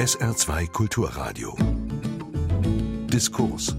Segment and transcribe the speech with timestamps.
[0.00, 1.54] SR2 Kulturradio.
[3.12, 3.76] Diskurs.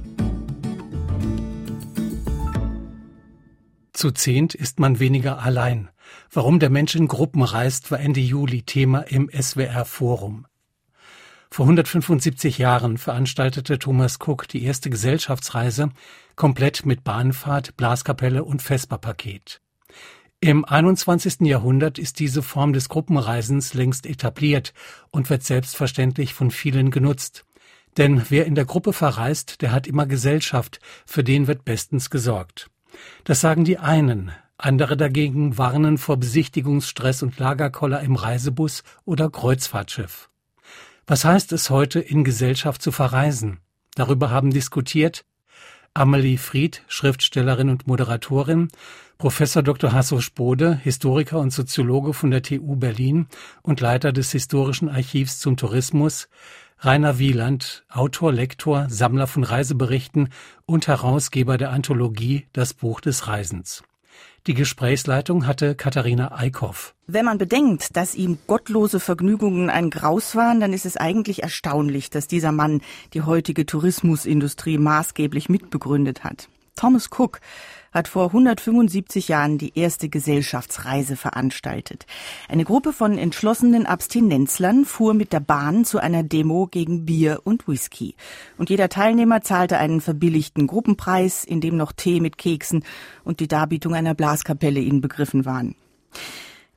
[3.92, 5.90] Zu zehnt ist man weniger allein.
[6.32, 10.46] Warum der Mensch in Gruppen reist, war Ende Juli Thema im SWR Forum.
[11.50, 15.90] Vor 175 Jahren veranstaltete Thomas Cook die erste Gesellschaftsreise
[16.36, 19.60] komplett mit Bahnfahrt, Blaskapelle und Vesperpaket.
[20.44, 21.42] Im 21.
[21.42, 24.74] Jahrhundert ist diese Form des Gruppenreisens längst etabliert
[25.12, 27.46] und wird selbstverständlich von vielen genutzt.
[27.98, 32.72] Denn wer in der Gruppe verreist, der hat immer Gesellschaft, für den wird bestens gesorgt.
[33.24, 40.32] Das sagen die einen, andere dagegen warnen vor Besichtigungsstress und Lagerkoller im Reisebus oder Kreuzfahrtschiff.
[41.06, 43.60] Was heißt es heute, in Gesellschaft zu verreisen?
[43.94, 45.24] Darüber haben diskutiert
[45.94, 48.70] Amelie Fried, Schriftstellerin und Moderatorin,
[49.18, 49.92] Professor Dr.
[49.92, 53.28] Hasso Spode, Historiker und Soziologe von der TU Berlin
[53.62, 56.30] und Leiter des Historischen Archivs zum Tourismus,
[56.80, 60.30] Rainer Wieland, Autor, Lektor, Sammler von Reiseberichten
[60.66, 63.84] und Herausgeber der Anthologie Das Buch des Reisens.
[64.48, 66.96] Die Gesprächsleitung hatte Katharina Eickhoff.
[67.06, 72.10] Wenn man bedenkt, dass ihm gottlose Vergnügungen ein Graus waren, dann ist es eigentlich erstaunlich,
[72.10, 72.82] dass dieser Mann
[73.14, 76.50] die heutige Tourismusindustrie maßgeblich mitbegründet hat.
[76.76, 77.40] Thomas Cook
[77.92, 82.06] hat vor 175 Jahren die erste Gesellschaftsreise veranstaltet.
[82.48, 87.68] Eine Gruppe von entschlossenen Abstinenzlern fuhr mit der Bahn zu einer Demo gegen Bier und
[87.68, 88.16] Whisky.
[88.58, 92.84] Und jeder Teilnehmer zahlte einen verbilligten Gruppenpreis, in dem noch Tee mit Keksen
[93.24, 95.76] und die Darbietung einer Blaskapelle inbegriffen waren.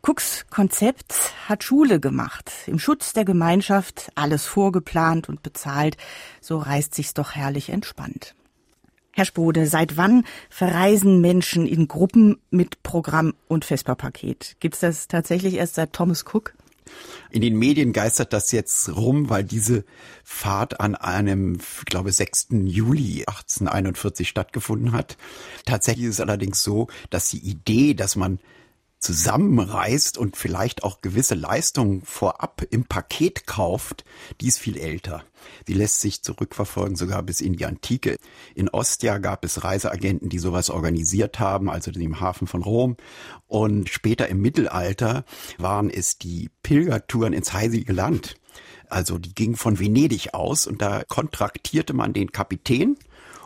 [0.07, 1.15] Cooks Konzept
[1.49, 2.53] hat Schule gemacht.
[2.67, 5.97] Im Schutz der Gemeinschaft, alles vorgeplant und bezahlt.
[6.43, 8.35] So reist sich's doch herrlich entspannt.
[9.17, 14.57] Herr Spode, seit wann verreisen Menschen in Gruppen mit Programm und Vesperpaket?
[14.59, 16.55] Gibt's das tatsächlich erst seit Thomas Cook?
[17.31, 19.85] In den Medien geistert das jetzt rum, weil diese
[20.25, 22.49] Fahrt an einem, ich glaube, 6.
[22.65, 25.17] Juli 1841 stattgefunden hat.
[25.65, 28.41] Tatsächlich ist es allerdings so, dass die Idee, dass man
[29.05, 34.05] zusammenreißt und vielleicht auch gewisse Leistungen vorab im Paket kauft,
[34.41, 35.25] die ist viel älter.
[35.67, 38.17] Sie lässt sich zurückverfolgen sogar bis in die Antike.
[38.55, 42.97] In Ostia gab es Reiseagenten, die sowas organisiert haben, also im Hafen von Rom.
[43.47, 45.27] Und später im Mittelalter
[45.59, 48.37] waren es die Pilgertouren ins Heilige Land.
[48.89, 52.97] Also die gingen von Venedig aus und da kontraktierte man den Kapitän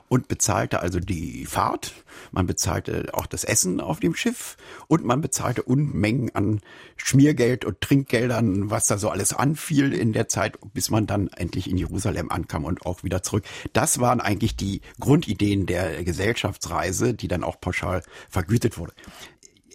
[0.08, 1.92] und bezahlte also die Fahrt,
[2.32, 6.60] man bezahlte auch das Essen auf dem Schiff und man bezahlte Unmengen an
[6.96, 11.70] Schmiergeld und Trinkgeldern, was da so alles anfiel in der Zeit, bis man dann endlich
[11.70, 13.44] in Jerusalem ankam und auch wieder zurück.
[13.72, 18.92] Das waren eigentlich die Grundideen der Gesellschaftsreise, die dann auch pauschal vergütet wurde.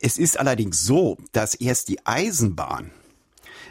[0.01, 2.91] Es ist allerdings so, dass erst die Eisenbahn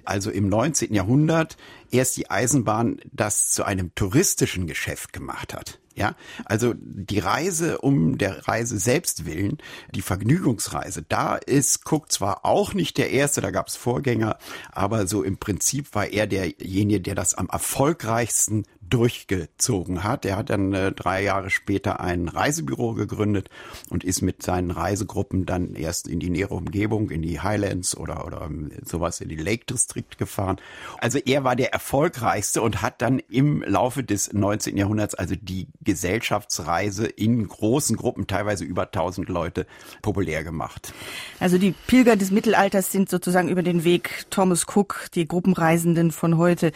[0.04, 0.94] also im 19.
[0.94, 1.56] Jahrhundert
[1.92, 5.78] erst die Eisenbahn das zu einem touristischen Geschäft gemacht hat.
[5.94, 6.16] Ja,
[6.47, 9.58] also die Reise um der Reise selbst willen,
[9.94, 14.38] die Vergnügungsreise, da ist Cook zwar auch nicht der Erste, da gab es Vorgänger,
[14.70, 20.26] aber so im Prinzip war er derjenige, der das am erfolgreichsten durchgezogen hat.
[20.26, 23.48] Er hat dann äh, drei Jahre später ein Reisebüro gegründet
[23.88, 28.26] und ist mit seinen Reisegruppen dann erst in die nähere Umgebung, in die Highlands oder,
[28.26, 30.56] oder ähm, sowas in die Lake District gefahren.
[30.98, 34.76] Also er war der erfolgreichste und hat dann im Laufe des 19.
[34.76, 39.66] Jahrhunderts also die Gesellschaftsreise in großen Gruppen, teilweise über 1000 Leute,
[40.00, 40.94] populär gemacht.
[41.41, 46.38] Also die Pilger des Mittelalters sind sozusagen über den Weg Thomas Cook, die Gruppenreisenden von
[46.38, 46.70] heute.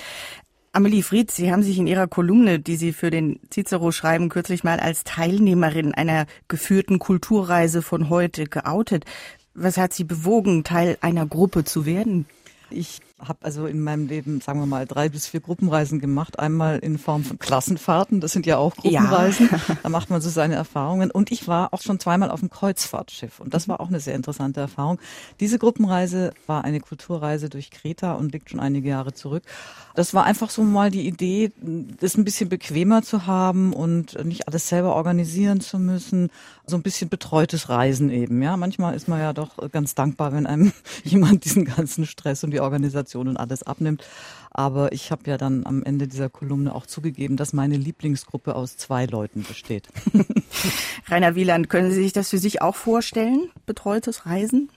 [0.73, 4.65] Amelie Fried, Sie haben sich in Ihrer Kolumne, die Sie für den Cicero schreiben, kürzlich
[4.65, 9.05] mal als Teilnehmerin einer geführten Kulturreise von heute geoutet.
[9.55, 12.27] Was hat Sie bewogen, Teil einer Gruppe zu werden?
[12.71, 16.39] Ich habe also in meinem Leben, sagen wir mal, drei bis vier Gruppenreisen gemacht.
[16.39, 19.49] Einmal in Form von Klassenfahrten, das sind ja auch Gruppenreisen.
[19.51, 19.59] Ja.
[19.83, 21.11] Da macht man so seine Erfahrungen.
[21.11, 23.41] Und ich war auch schon zweimal auf dem Kreuzfahrtschiff.
[23.41, 24.99] Und das war auch eine sehr interessante Erfahrung.
[25.39, 29.45] Diese Gruppenreise war eine Kulturreise durch Kreta und liegt schon einige Jahre zurück.
[29.95, 31.53] Das war einfach so mal die Idee,
[32.01, 36.31] das ein bisschen bequemer zu haben und nicht alles selber organisieren zu müssen.
[36.67, 38.43] So ein bisschen betreutes Reisen eben.
[38.43, 40.73] Ja, manchmal ist man ja doch ganz dankbar, wenn einem
[41.05, 44.05] jemand diesen ganzen Stress und die Organisation Organisation und alles abnimmt.
[44.51, 48.77] Aber ich habe ja dann am Ende dieser Kolumne auch zugegeben, dass meine Lieblingsgruppe aus
[48.77, 49.89] zwei Leuten besteht.
[51.09, 54.71] Rainer Wieland, können Sie sich das für sich auch vorstellen, betreutes Reisen?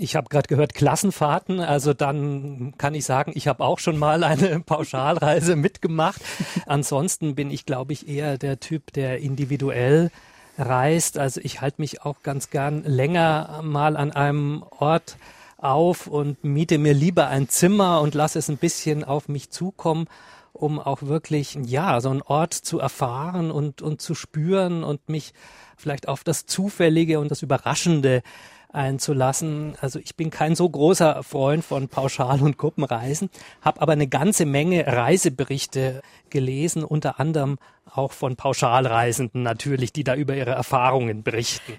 [0.00, 4.22] Ich habe gerade gehört Klassenfahrten, also dann kann ich sagen, ich habe auch schon mal
[4.22, 6.20] eine Pauschalreise mitgemacht.
[6.66, 10.10] Ansonsten bin ich, glaube ich, eher der Typ, der individuell
[10.56, 11.18] reist.
[11.18, 15.16] Also ich halte mich auch ganz gern länger mal an einem Ort
[15.58, 20.06] auf und miete mir lieber ein Zimmer und lasse es ein bisschen auf mich zukommen,
[20.52, 25.34] um auch wirklich, ja, so einen Ort zu erfahren und, und zu spüren und mich
[25.76, 28.22] vielleicht auf das Zufällige und das Überraschende
[28.70, 29.76] einzulassen.
[29.80, 33.30] Also ich bin kein so großer Freund von Pauschal- und Gruppenreisen,
[33.62, 40.14] habe aber eine ganze Menge Reiseberichte gelesen, unter anderem auch von Pauschalreisenden natürlich, die da
[40.14, 41.72] über ihre Erfahrungen berichten.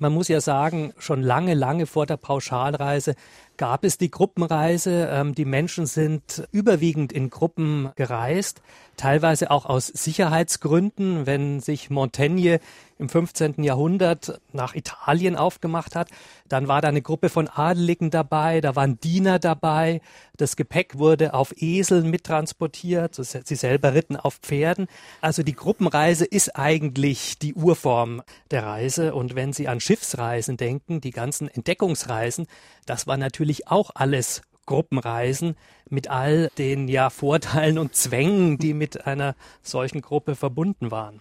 [0.00, 3.14] Man muss ja sagen, schon lange, lange vor der Pauschalreise
[3.60, 5.10] gab es die Gruppenreise.
[5.12, 8.62] Ähm, die Menschen sind überwiegend in Gruppen gereist,
[8.96, 11.26] teilweise auch aus Sicherheitsgründen.
[11.26, 12.60] Wenn sich Montaigne
[13.00, 13.64] im 15.
[13.64, 16.10] Jahrhundert nach Italien aufgemacht hat.
[16.48, 20.02] Dann war da eine Gruppe von Adeligen dabei, da waren Diener dabei.
[20.36, 23.14] Das Gepäck wurde auf Eseln mittransportiert.
[23.14, 24.86] Sie selber ritten auf Pferden.
[25.20, 29.14] Also die Gruppenreise ist eigentlich die Urform der Reise.
[29.14, 32.46] Und wenn Sie an Schiffsreisen denken, die ganzen Entdeckungsreisen,
[32.90, 35.54] das war natürlich auch alles Gruppenreisen
[35.88, 41.20] mit all den ja Vorteilen und Zwängen, die mit einer solchen Gruppe verbunden waren.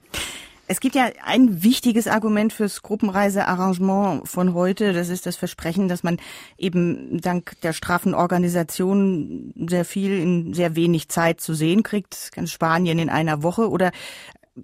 [0.68, 4.94] Es gibt ja ein wichtiges Argument fürs Gruppenreisearrangement von heute.
[4.94, 6.18] Das ist das Versprechen, dass man
[6.58, 12.32] eben dank der straffen Organisation sehr viel in sehr wenig Zeit zu sehen kriegt.
[12.34, 13.92] Ganz Spanien in einer Woche oder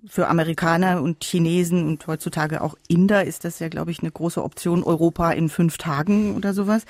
[0.08, 4.44] für Amerikaner und Chinesen und heutzutage auch Inder ist das ja, glaube ich, eine große
[4.44, 4.84] Option.
[4.84, 6.86] Europa in fünf Tagen oder sowas.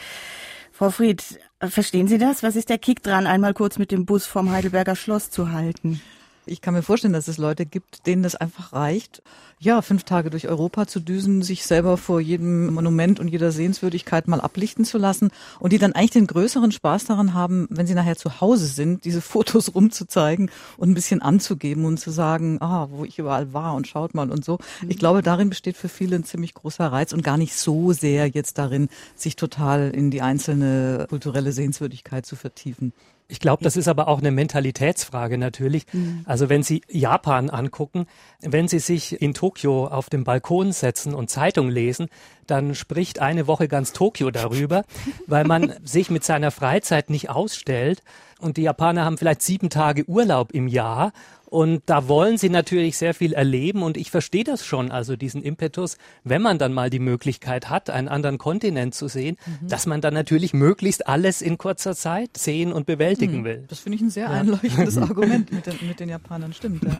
[0.71, 1.23] Frau Fried,
[1.61, 2.43] verstehen Sie das?
[2.43, 6.01] Was ist der Kick dran, einmal kurz mit dem Bus vom Heidelberger Schloss zu halten?
[6.45, 9.23] Ich kann mir vorstellen, dass es Leute gibt, denen es einfach reicht,
[9.59, 14.27] ja, fünf Tage durch Europa zu düsen, sich selber vor jedem Monument und jeder Sehenswürdigkeit
[14.27, 17.93] mal ablichten zu lassen und die dann eigentlich den größeren Spaß daran haben, wenn sie
[17.93, 22.87] nachher zu Hause sind, diese Fotos rumzuzeigen und ein bisschen anzugeben und zu sagen, ah,
[22.91, 24.59] wo ich überall war und schaut mal und so.
[24.87, 28.27] Ich glaube, darin besteht für viele ein ziemlich großer Reiz und gar nicht so sehr
[28.27, 32.93] jetzt darin, sich total in die einzelne kulturelle Sehenswürdigkeit zu vertiefen.
[33.27, 35.85] Ich glaube, das ist aber auch eine Mentalitätsfrage natürlich.
[35.91, 36.21] Mhm.
[36.25, 38.05] Also wenn Sie Japan angucken,
[38.41, 42.07] wenn Sie sich in Tokio auf dem Balkon setzen und Zeitung lesen,
[42.47, 44.83] dann spricht eine Woche ganz Tokio darüber,
[45.27, 48.03] weil man sich mit seiner Freizeit nicht ausstellt.
[48.39, 51.13] Und die Japaner haben vielleicht sieben Tage Urlaub im Jahr
[51.55, 55.41] und da wollen sie natürlich sehr viel erleben und ich verstehe das schon, also diesen
[55.41, 59.69] Impetus, wenn man dann mal die Möglichkeit hat, einen anderen Kontinent zu sehen, mhm.
[59.69, 63.43] dass man dann natürlich möglichst alles in kurzer Zeit sehen und bewältigen mhm.
[63.45, 63.65] will.
[63.69, 64.31] Das finde ich ein sehr ja.
[64.31, 66.83] einleuchtendes Argument mit den, mit den Japanern, stimmt.
[66.83, 66.99] Ja.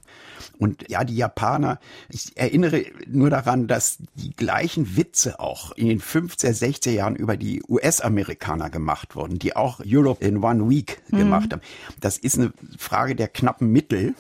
[0.58, 6.00] Und ja, die Japaner, ich erinnere nur daran, dass die gleichen Witze auch in den
[6.00, 11.18] 50er, 60er Jahren über die US-Amerikaner gemacht wurden, die auch Europe in One Week mhm.
[11.18, 11.62] gemacht haben.
[12.00, 14.16] Das ist eine Frage der knappen Mittel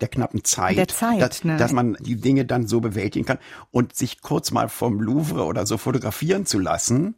[0.00, 1.56] der knappen Zeit, der Zeit dass, ne?
[1.56, 3.38] dass man die Dinge dann so bewältigen kann
[3.70, 7.14] und sich kurz mal vom Louvre oder so fotografieren zu lassen.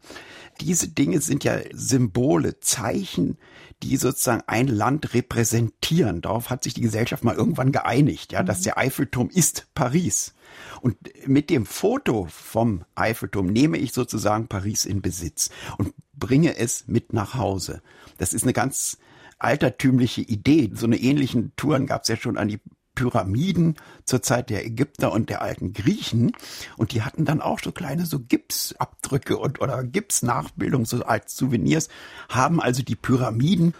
[0.60, 3.38] Diese Dinge sind ja Symbole, Zeichen,
[3.82, 6.20] die sozusagen ein Land repräsentieren.
[6.20, 8.64] Darauf hat sich die Gesellschaft mal irgendwann geeinigt, ja, dass mhm.
[8.64, 10.34] der Eiffelturm ist Paris.
[10.80, 10.96] Und
[11.26, 17.12] mit dem Foto vom Eiffelturm nehme ich sozusagen Paris in Besitz und bringe es mit
[17.12, 17.82] nach Hause.
[18.18, 18.98] Das ist eine ganz
[19.42, 20.70] altertümliche Idee.
[20.74, 22.60] So eine ähnlichen Touren gab es ja schon an die
[22.94, 26.32] Pyramiden zur Zeit der Ägypter und der alten Griechen.
[26.76, 31.88] Und die hatten dann auch so kleine so Gipsabdrücke und oder Gipsnachbildungen so als Souvenirs,
[32.28, 33.74] haben also die Pyramiden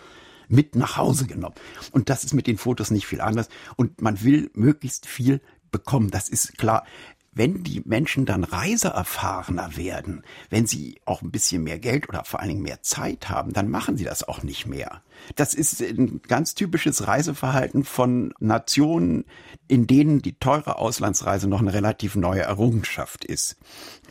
[0.49, 1.55] mit nach Hause genommen.
[1.93, 3.49] Und das ist mit den Fotos nicht viel anders.
[3.77, 5.41] Und man will möglichst viel
[5.71, 6.11] bekommen.
[6.11, 6.85] Das ist klar
[7.35, 12.41] wenn die Menschen dann reiseerfahrener werden, wenn sie auch ein bisschen mehr Geld oder vor
[12.41, 15.03] allen Dingen mehr Zeit haben, dann machen sie das auch nicht mehr.
[15.35, 19.25] Das ist ein ganz typisches Reiseverhalten von Nationen,
[19.67, 23.57] in denen die teure Auslandsreise noch eine relativ neue Errungenschaft ist.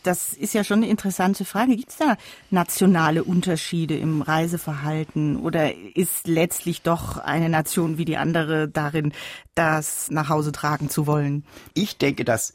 [0.03, 1.75] Das ist ja schon eine interessante Frage.
[1.75, 2.17] Gibt es da
[2.49, 9.13] nationale Unterschiede im Reiseverhalten oder ist letztlich doch eine Nation wie die andere darin,
[9.53, 11.45] das nach Hause tragen zu wollen?
[11.75, 12.53] Ich denke, dass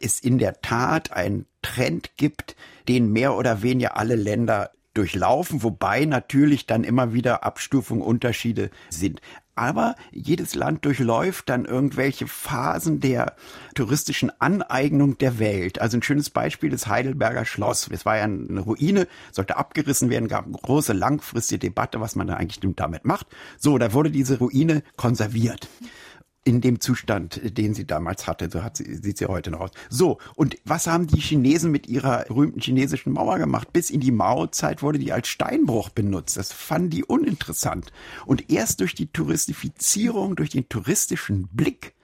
[0.00, 2.56] es in der Tat einen Trend gibt,
[2.88, 9.20] den mehr oder weniger alle Länder durchlaufen, wobei natürlich dann immer wieder Abstufungen, Unterschiede sind.
[9.54, 13.36] Aber jedes Land durchläuft dann irgendwelche Phasen der
[13.74, 15.80] touristischen Aneignung der Welt.
[15.80, 17.88] Also ein schönes Beispiel ist Heidelberger Schloss.
[17.90, 22.26] Es war ja eine Ruine, sollte abgerissen werden, gab eine große langfristige Debatte, was man
[22.26, 23.26] da eigentlich damit macht.
[23.56, 25.68] So, da wurde diese Ruine konserviert
[26.46, 28.48] in dem Zustand, den sie damals hatte.
[28.48, 29.70] So hat sie, sieht sie heute noch aus.
[29.90, 33.72] So, und was haben die Chinesen mit ihrer berühmten chinesischen Mauer gemacht?
[33.72, 36.36] Bis in die Mao-Zeit wurde die als Steinbruch benutzt.
[36.36, 37.92] Das fanden die uninteressant.
[38.26, 41.95] Und erst durch die Touristifizierung, durch den touristischen Blick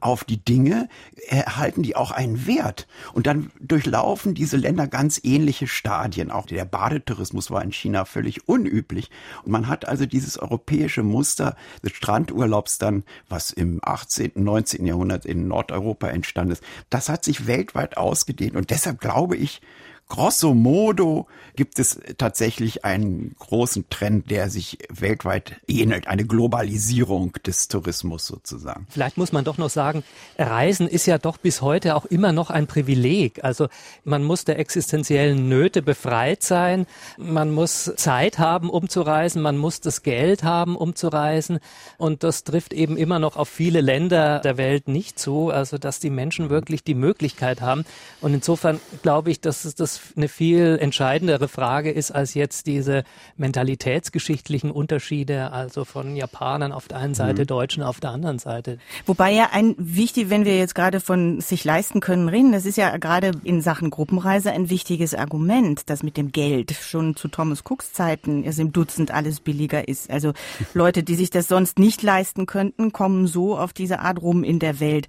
[0.00, 0.88] auf die Dinge,
[1.26, 2.86] erhalten die auch einen Wert.
[3.12, 6.30] Und dann durchlaufen diese Länder ganz ähnliche Stadien.
[6.30, 9.10] Auch der Badetourismus war in China völlig unüblich.
[9.44, 14.86] Und man hat also dieses europäische Muster des Strandurlaubs dann, was im 18., 19.
[14.86, 18.56] Jahrhundert in Nordeuropa entstanden ist, das hat sich weltweit ausgedehnt.
[18.56, 19.60] Und deshalb glaube ich,
[20.08, 21.26] grosso modo
[21.58, 28.86] gibt es tatsächlich einen großen Trend, der sich weltweit ähnelt, eine Globalisierung des Tourismus sozusagen.
[28.90, 30.04] Vielleicht muss man doch noch sagen,
[30.38, 33.42] Reisen ist ja doch bis heute auch immer noch ein Privileg.
[33.42, 33.68] Also
[34.04, 36.86] man muss der existenziellen Nöte befreit sein,
[37.16, 41.58] man muss Zeit haben, um zu reisen, man muss das Geld haben, um zu reisen.
[41.96, 45.98] Und das trifft eben immer noch auf viele Länder der Welt nicht zu, also dass
[45.98, 47.84] die Menschen wirklich die Möglichkeit haben.
[48.20, 53.04] Und insofern glaube ich, dass es das eine viel entscheidendere Frage ist als jetzt diese
[53.36, 57.46] mentalitätsgeschichtlichen Unterschiede, also von Japanern auf der einen Seite, mhm.
[57.46, 58.78] Deutschen auf der anderen Seite.
[59.06, 62.76] Wobei ja ein wichtig, wenn wir jetzt gerade von sich leisten können reden, das ist
[62.76, 67.62] ja gerade in Sachen Gruppenreise ein wichtiges Argument, dass mit dem Geld schon zu Thomas
[67.64, 70.10] Cooks Zeiten es im Dutzend alles billiger ist.
[70.10, 70.32] Also
[70.74, 74.58] Leute, die sich das sonst nicht leisten könnten, kommen so auf diese Art rum in
[74.58, 75.06] der Welt.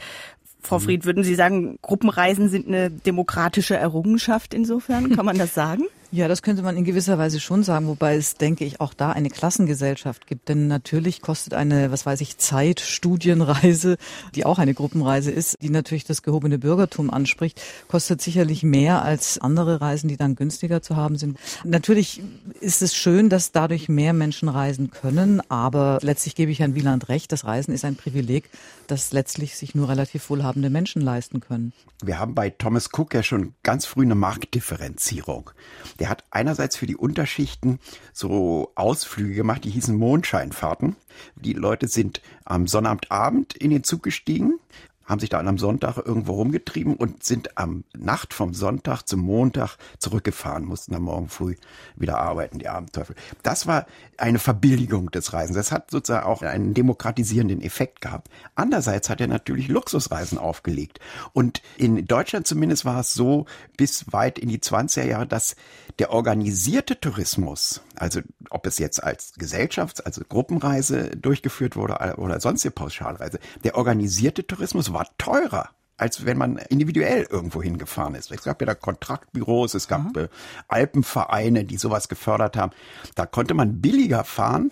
[0.62, 0.84] Frau mhm.
[0.84, 5.16] Fried, würden Sie sagen, Gruppenreisen sind eine demokratische Errungenschaft insofern?
[5.16, 5.84] Kann man das sagen?
[6.12, 9.12] Ja, das könnte man in gewisser Weise schon sagen, wobei es, denke ich, auch da
[9.12, 10.50] eine Klassengesellschaft gibt.
[10.50, 13.98] Denn natürlich kostet eine, was weiß ich, Zeitstudienreise,
[14.34, 19.38] die auch eine Gruppenreise ist, die natürlich das gehobene Bürgertum anspricht, kostet sicherlich mehr als
[19.38, 21.38] andere Reisen, die dann günstiger zu haben sind.
[21.64, 22.24] Natürlich
[22.60, 27.10] ist es schön, dass dadurch mehr Menschen reisen können, aber letztlich gebe ich Herrn Wieland
[27.10, 28.50] recht, das Reisen ist ein Privileg,
[28.88, 31.72] das letztlich sich nur relativ wohlhabende Menschen leisten können.
[32.04, 35.52] Wir haben bei Thomas Cook ja schon ganz früh eine Marktdifferenzierung.
[36.00, 37.80] Der hat einerseits für die Unterschichten
[38.14, 40.96] so Ausflüge gemacht, die hießen Mondscheinfahrten.
[41.36, 44.60] Die Leute sind am Sonnabendabend in den Zug gestiegen,
[45.10, 49.78] haben sich da am Sonntag irgendwo rumgetrieben und sind am Nacht vom Sonntag zum Montag
[49.98, 51.56] zurückgefahren, mussten am Morgen früh
[51.96, 53.16] wieder arbeiten, die Abendteufel.
[53.42, 53.88] Das war
[54.18, 55.58] eine Verbilligung des Reisens.
[55.58, 58.30] Das hat sozusagen auch einen demokratisierenden Effekt gehabt.
[58.54, 61.00] Andererseits hat er natürlich Luxusreisen aufgelegt.
[61.34, 63.46] Und in Deutschland zumindest war es so
[63.78, 65.56] bis weit in die 20er Jahre, dass
[65.98, 72.72] der organisierte Tourismus, also ob es jetzt als Gesellschafts-, also Gruppenreise durchgeführt wurde oder sonstige
[72.72, 78.32] Pauschalreise, der organisierte Tourismus war teurer als wenn man individuell irgendwo hingefahren ist.
[78.32, 80.30] Es gab ja da Kontraktbüros, es gab mhm.
[80.70, 82.72] Alpenvereine, die sowas gefördert haben.
[83.16, 84.72] Da konnte man billiger fahren,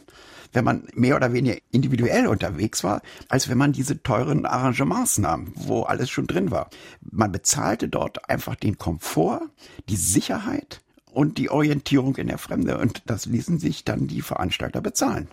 [0.54, 5.52] wenn man mehr oder weniger individuell unterwegs war, als wenn man diese teuren Arrangements nahm,
[5.56, 6.70] wo alles schon drin war.
[7.02, 9.42] Man bezahlte dort einfach den Komfort,
[9.90, 10.82] die Sicherheit,
[11.18, 12.78] und die Orientierung in der Fremde.
[12.78, 15.30] Und das ließen sich dann die Veranstalter bezahlen.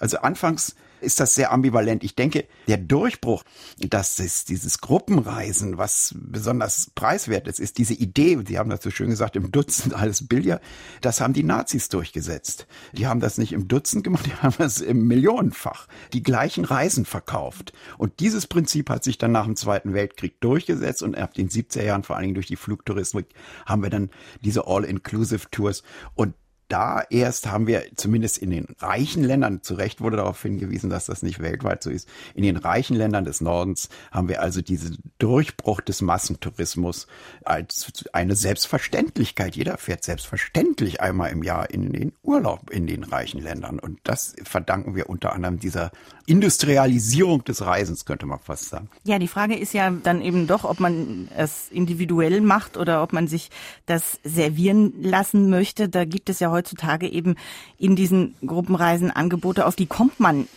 [0.00, 2.04] Also anfangs ist das sehr ambivalent.
[2.04, 3.44] Ich denke, der Durchbruch,
[3.78, 8.90] dass es dieses Gruppenreisen, was besonders preiswert ist, ist diese Idee, Sie haben das so
[8.90, 10.60] schön gesagt, im Dutzend alles Billiger,
[11.00, 12.66] das haben die Nazis durchgesetzt.
[12.92, 17.04] Die haben das nicht im Dutzend gemacht, die haben das im Millionenfach, die gleichen Reisen
[17.04, 17.72] verkauft.
[17.96, 21.82] Und dieses Prinzip hat sich dann nach dem Zweiten Weltkrieg durchgesetzt und ab den 70er
[21.82, 23.26] Jahren, vor allen Dingen durch die Flugtouristik,
[23.66, 25.82] haben wir dann diese All-Inclusive Tours
[26.14, 26.34] und
[26.68, 31.06] da erst haben wir zumindest in den reichen Ländern, zu Recht wurde darauf hingewiesen, dass
[31.06, 34.98] das nicht weltweit so ist, in den reichen Ländern des Nordens haben wir also diesen
[35.18, 37.06] Durchbruch des Massentourismus
[37.44, 39.56] als eine Selbstverständlichkeit.
[39.56, 43.78] Jeder fährt selbstverständlich einmal im Jahr in den Urlaub in den reichen Ländern.
[43.78, 45.90] Und das verdanken wir unter anderem dieser
[46.28, 48.90] Industrialisierung des Reisens, könnte man fast sagen.
[49.04, 53.14] Ja, die Frage ist ja dann eben doch, ob man es individuell macht oder ob
[53.14, 53.50] man sich
[53.86, 55.88] das servieren lassen möchte.
[55.88, 57.36] Da gibt es ja heutzutage eben
[57.78, 60.48] in diesen Gruppenreisen Angebote, auf die kommt man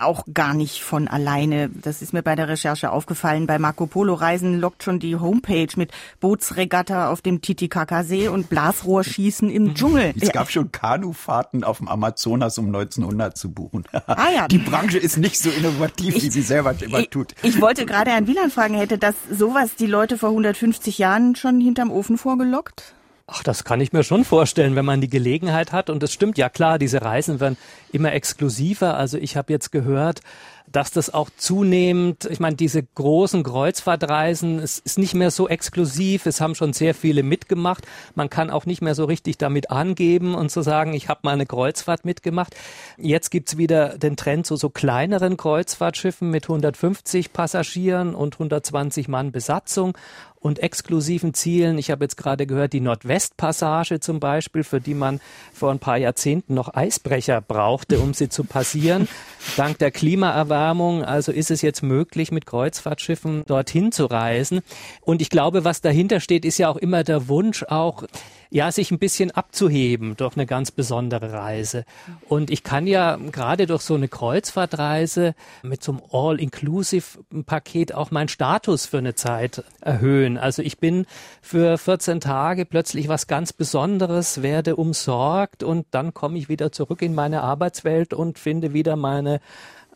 [0.00, 1.68] auch gar nicht von alleine.
[1.68, 3.46] Das ist mir bei der Recherche aufgefallen.
[3.46, 9.50] Bei Marco Polo Reisen lockt schon die Homepage mit Bootsregatta auf dem Titicacasee und Blasrohrschießen
[9.50, 10.14] im Dschungel.
[10.20, 13.84] Es gab schon Kanufahrten auf dem Amazonas um 1900 zu buchen.
[14.06, 14.48] Ah, ja.
[14.48, 17.34] Die Branche ist nicht so innovativ, ich, wie sie selber immer ich, tut.
[17.42, 21.60] Ich wollte gerade Herrn Wieland fragen, hätte das sowas die Leute vor 150 Jahren schon
[21.60, 22.94] hinterm Ofen vorgelockt?
[23.30, 25.90] Ach, das kann ich mir schon vorstellen, wenn man die Gelegenheit hat.
[25.90, 27.58] Und es stimmt ja klar, diese Reisen werden
[27.92, 28.96] immer exklusiver.
[28.96, 30.22] Also ich habe jetzt gehört,
[30.72, 36.26] dass das auch zunehmend, ich meine, diese großen Kreuzfahrtreisen, es ist nicht mehr so exklusiv,
[36.26, 37.86] es haben schon sehr viele mitgemacht.
[38.14, 41.20] Man kann auch nicht mehr so richtig damit angeben und zu so sagen, ich habe
[41.22, 42.54] mal eine Kreuzfahrt mitgemacht.
[42.96, 49.32] Jetzt gibt's wieder den Trend zu so kleineren Kreuzfahrtschiffen mit 150 Passagieren und 120 Mann
[49.32, 49.96] Besatzung.
[50.40, 51.78] und exklusiven Zielen.
[51.78, 55.20] Ich habe jetzt gerade gehört, die Nordwestpassage zum Beispiel, für die man
[55.52, 59.08] vor ein paar Jahrzehnten noch Eisbrecher brauchte, um sie zu passieren.
[59.56, 64.60] Dank der Klimaerwärmung also ist es jetzt möglich, mit Kreuzfahrtschiffen dorthin zu reisen.
[65.00, 68.04] Und ich glaube, was dahinter steht, ist ja auch immer der Wunsch auch,
[68.50, 71.84] ja, sich ein bisschen abzuheben durch eine ganz besondere Reise.
[72.28, 78.28] Und ich kann ja gerade durch so eine Kreuzfahrtreise mit so einem All-Inclusive-Paket auch meinen
[78.28, 80.38] Status für eine Zeit erhöhen.
[80.38, 81.06] Also ich bin
[81.42, 87.02] für 14 Tage plötzlich was ganz Besonderes, werde umsorgt und dann komme ich wieder zurück
[87.02, 89.40] in meine Arbeitswelt und finde wieder meine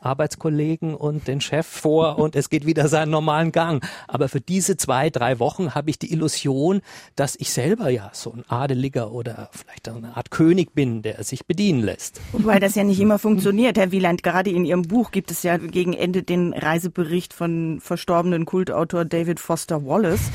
[0.05, 3.85] Arbeitskollegen und den Chef vor und es geht wieder seinen normalen Gang.
[4.09, 6.81] Aber für diese zwei, drei Wochen habe ich die Illusion,
[7.17, 11.47] dass ich selber ja so ein Adeliger oder vielleicht eine Art König bin, der sich
[11.47, 12.21] bedienen lässt.
[12.33, 14.23] Wobei das ja nicht immer funktioniert, Herr Wieland.
[14.23, 19.41] Gerade in Ihrem Buch gibt es ja gegen Ende den Reisebericht von verstorbenen Kultautor David
[19.41, 20.31] Foster Wallace,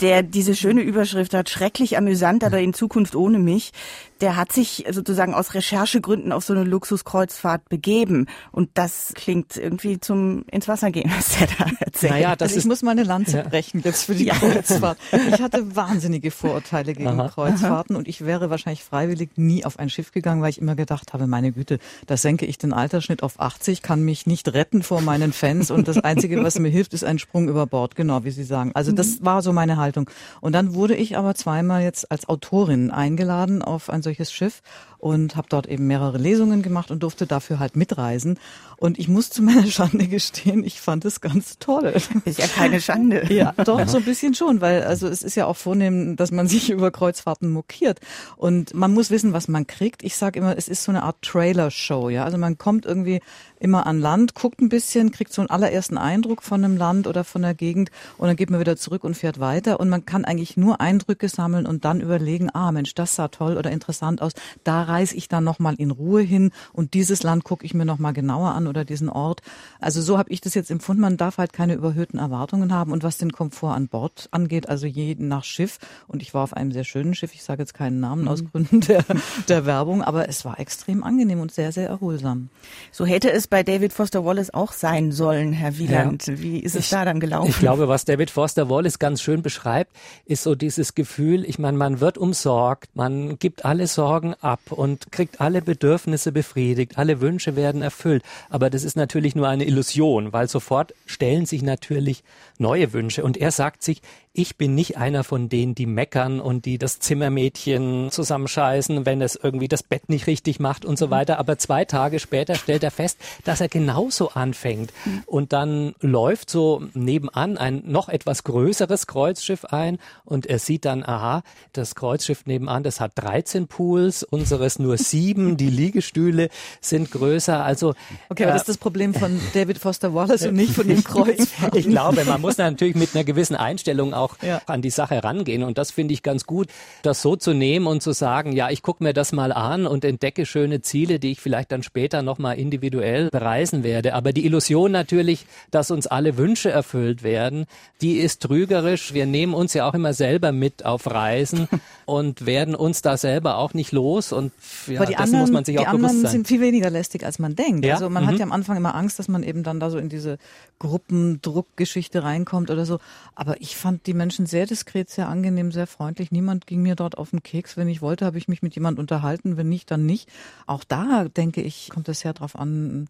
[0.00, 3.72] der diese schöne Überschrift hat, schrecklich amüsant, aber in Zukunft ohne mich
[4.20, 8.26] der hat sich sozusagen aus Recherchegründen auf so eine Luxuskreuzfahrt begeben.
[8.52, 12.12] Und das klingt irgendwie zum ins Wasser gehen, was der da erzählt.
[12.12, 13.42] Naja, das also ich muss meine Lanze ja.
[13.42, 14.34] brechen jetzt für die ja.
[14.34, 14.98] Kreuzfahrt.
[15.28, 17.98] Ich hatte wahnsinnige Vorurteile gegen aha, Kreuzfahrten aha.
[17.98, 21.26] und ich wäre wahrscheinlich freiwillig nie auf ein Schiff gegangen, weil ich immer gedacht habe,
[21.26, 25.32] meine Güte, da senke ich den Altersschnitt auf 80, kann mich nicht retten vor meinen
[25.32, 28.44] Fans und das Einzige, was mir hilft, ist ein Sprung über Bord, genau wie Sie
[28.44, 28.72] sagen.
[28.74, 29.24] Also das mhm.
[29.24, 30.10] war so meine Haltung.
[30.40, 34.62] Und dann wurde ich aber zweimal jetzt als Autorin eingeladen auf ein solches Schiff
[34.98, 38.38] und habe dort eben mehrere Lesungen gemacht und durfte dafür halt mitreisen.
[38.76, 41.94] Und ich muss zu meiner Schande gestehen, ich fand es ganz toll.
[42.24, 43.26] Ist ja keine Schande.
[43.32, 46.46] Ja, doch, so ein bisschen schon, weil also es ist ja auch vornehm, dass man
[46.48, 48.00] sich über Kreuzfahrten mokiert.
[48.36, 50.02] Und man muss wissen, was man kriegt.
[50.02, 52.08] Ich sage immer, es ist so eine Art Trailer-Show.
[52.08, 53.20] Ja, also man kommt irgendwie
[53.60, 57.24] immer an Land, guckt ein bisschen, kriegt so einen allerersten Eindruck von einem Land oder
[57.24, 59.80] von der Gegend und dann geht man wieder zurück und fährt weiter.
[59.80, 63.56] Und man kann eigentlich nur Eindrücke sammeln und dann überlegen, ah Mensch, das sah toll
[63.56, 64.32] oder interessant aus.
[64.64, 68.12] Da reise ich dann nochmal in Ruhe hin und dieses Land gucke ich mir nochmal
[68.12, 69.42] genauer an oder diesen Ort.
[69.80, 71.02] Also so habe ich das jetzt empfunden.
[71.02, 72.92] Man darf halt keine überhöhten Erwartungen haben.
[72.92, 76.54] Und was den Komfort an Bord angeht, also je nach Schiff, und ich war auf
[76.54, 78.28] einem sehr schönen Schiff, ich sage jetzt keinen Namen mhm.
[78.28, 79.04] aus Gründen der,
[79.48, 82.48] der Werbung, aber es war extrem angenehm und sehr, sehr erholsam.
[82.90, 86.26] So hätte es bei David Foster Wallace auch sein sollen, Herr Wieland.
[86.26, 86.38] Ja.
[86.38, 87.50] Wie ist es ich, da dann gelaufen?
[87.50, 89.92] Ich glaube, was David Foster Wallace ganz schön beschreibt,
[90.24, 95.10] ist so dieses Gefühl, ich meine, man wird umsorgt, man gibt alle Sorgen ab und
[95.10, 98.22] kriegt alle Bedürfnisse befriedigt, alle Wünsche werden erfüllt.
[98.48, 102.22] Aber das ist natürlich nur eine Illusion, weil sofort stellen sich natürlich
[102.58, 103.24] neue Wünsche.
[103.24, 104.02] Und er sagt sich,
[104.38, 109.34] ich bin nicht einer von denen, die meckern und die das Zimmermädchen zusammenscheißen, wenn es
[109.34, 111.10] irgendwie das Bett nicht richtig macht und so mhm.
[111.10, 111.40] weiter.
[111.40, 114.92] Aber zwei Tage später stellt er fest, dass er genauso anfängt.
[115.04, 115.22] Mhm.
[115.26, 121.02] Und dann läuft so nebenan ein noch etwas größeres Kreuzschiff ein und er sieht dann,
[121.02, 126.48] aha, das Kreuzschiff nebenan, das hat 13 Pools, unseres nur sieben, die Liegestühle
[126.80, 127.64] sind größer.
[127.64, 127.94] Also
[128.28, 131.02] Okay, aber äh, das ist das Problem von David Foster Wallace und nicht von dem
[131.02, 131.48] Kreuz.
[131.74, 134.60] ich glaube, man muss natürlich mit einer gewissen Einstellung auch ja.
[134.66, 135.62] an die Sache rangehen.
[135.62, 136.68] Und das finde ich ganz gut,
[137.02, 140.04] das so zu nehmen und zu sagen, ja, ich gucke mir das mal an und
[140.04, 144.14] entdecke schöne Ziele, die ich vielleicht dann später nochmal individuell bereisen werde.
[144.14, 147.66] Aber die Illusion natürlich, dass uns alle Wünsche erfüllt werden,
[148.00, 149.14] die ist trügerisch.
[149.14, 151.68] Wir nehmen uns ja auch immer selber mit auf Reisen
[152.08, 154.32] und werden uns da selber auch nicht los.
[154.32, 154.50] Und
[154.86, 156.00] ja, das anderen, muss man sich auch bewusst sein.
[156.00, 157.84] Die anderen sind viel weniger lästig, als man denkt.
[157.84, 157.94] Ja?
[157.96, 158.28] Also man mhm.
[158.28, 160.38] hat ja am Anfang immer Angst, dass man eben dann da so in diese
[160.78, 162.98] Gruppendruckgeschichte reinkommt oder so.
[163.34, 166.32] Aber ich fand die Menschen sehr diskret, sehr angenehm, sehr freundlich.
[166.32, 167.76] Niemand ging mir dort auf den Keks.
[167.76, 169.58] Wenn ich wollte, habe ich mich mit jemand unterhalten.
[169.58, 170.30] Wenn nicht, dann nicht.
[170.66, 173.08] Auch da denke ich, kommt es ja drauf an,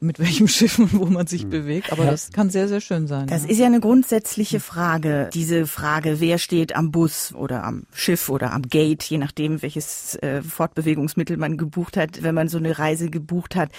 [0.00, 1.50] mit welchem Schiff und wo man sich mhm.
[1.50, 1.92] bewegt.
[1.92, 3.26] Aber das kann sehr, sehr schön sein.
[3.26, 3.50] Das ja.
[3.50, 5.30] ist ja eine grundsätzliche Frage.
[5.32, 10.16] Diese Frage, wer steht am Bus oder am Schiff oder am Gate, je nachdem, welches
[10.16, 13.70] äh, Fortbewegungsmittel man gebucht hat, wenn man so eine Reise gebucht hat.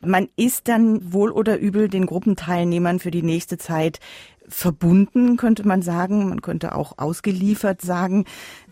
[0.00, 4.00] Man ist dann wohl oder übel den Gruppenteilnehmern für die nächste Zeit
[4.48, 6.28] verbunden, könnte man sagen.
[6.28, 8.24] Man könnte auch ausgeliefert sagen.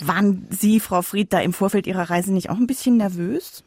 [0.03, 3.65] Waren Sie, Frau Fried, da im Vorfeld Ihrer Reise nicht auch ein bisschen nervös?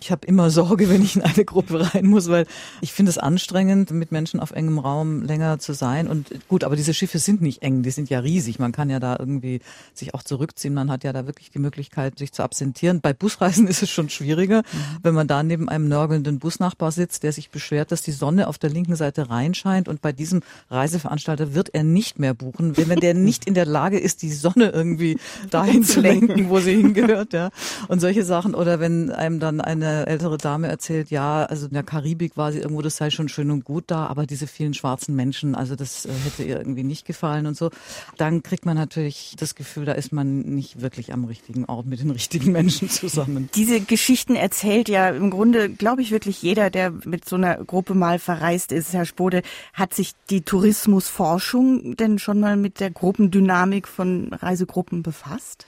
[0.00, 2.46] Ich habe immer Sorge, wenn ich in eine Gruppe rein muss, weil
[2.80, 6.08] ich finde es anstrengend, mit Menschen auf engem Raum länger zu sein.
[6.08, 8.58] Und gut, aber diese Schiffe sind nicht eng, die sind ja riesig.
[8.58, 9.60] Man kann ja da irgendwie
[9.94, 10.74] sich auch zurückziehen.
[10.74, 13.00] Man hat ja da wirklich die Möglichkeit, sich zu absentieren.
[13.00, 14.98] Bei Busreisen ist es schon schwieriger, mhm.
[15.02, 18.58] wenn man da neben einem nörgelnden Busnachbar sitzt, der sich beschwert, dass die Sonne auf
[18.58, 19.88] der linken Seite reinscheint.
[19.88, 23.98] Und bei diesem Reiseveranstalter wird er nicht mehr buchen, wenn der nicht in der Lage
[23.98, 25.18] ist, die Sonne irgendwie
[25.50, 27.32] dahin zu lenken, wo sie hingehört.
[27.32, 27.50] Ja.
[27.88, 28.54] Und solche Sachen.
[28.54, 32.52] Oder wenn einem dann dann eine ältere Dame erzählt, ja, also in der Karibik war
[32.52, 35.76] sie irgendwo, das sei schon schön und gut da, aber diese vielen schwarzen Menschen, also
[35.76, 37.70] das äh, hätte ihr irgendwie nicht gefallen und so.
[38.16, 42.00] Dann kriegt man natürlich das Gefühl, da ist man nicht wirklich am richtigen Ort mit
[42.00, 43.48] den richtigen Menschen zusammen.
[43.54, 47.94] Diese Geschichten erzählt ja im Grunde, glaube ich, wirklich jeder, der mit so einer Gruppe
[47.94, 48.92] mal verreist ist.
[48.92, 49.42] Herr Spode,
[49.72, 55.66] hat sich die Tourismusforschung denn schon mal mit der Gruppendynamik von Reisegruppen befasst?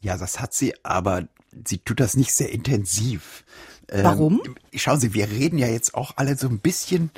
[0.00, 1.24] Ja, das hat sie, aber
[1.66, 3.44] sie tut das nicht sehr intensiv.
[3.88, 4.40] Warum?
[4.44, 7.10] Ähm, schauen Sie, wir reden ja jetzt auch alle so ein bisschen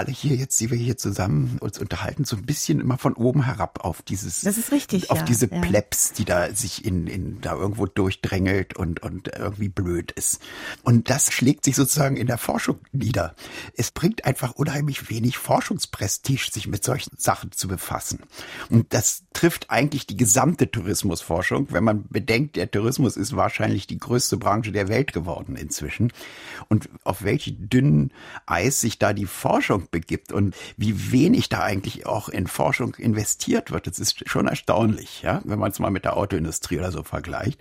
[0.00, 3.44] alle hier jetzt, die wir hier zusammen uns unterhalten, so ein bisschen immer von oben
[3.44, 5.60] herab auf dieses, das ist richtig, auf ja, diese ja.
[5.60, 10.40] Plebs, die da sich in, in da irgendwo durchdrängelt und und irgendwie blöd ist.
[10.82, 13.34] Und das schlägt sich sozusagen in der Forschung nieder.
[13.76, 18.20] Es bringt einfach unheimlich wenig Forschungsprestige, sich mit solchen Sachen zu befassen.
[18.70, 23.98] Und das trifft eigentlich die gesamte Tourismusforschung, wenn man bedenkt, der Tourismus ist wahrscheinlich die
[23.98, 26.10] größte Branche der Welt geworden inzwischen.
[26.68, 28.14] Und auf welche dünnen
[28.46, 33.70] Eis sich da die Forschung begibt und wie wenig da eigentlich auch in Forschung investiert
[33.70, 33.86] wird.
[33.86, 37.60] Das ist schon erstaunlich, ja, wenn man es mal mit der Autoindustrie oder so vergleicht.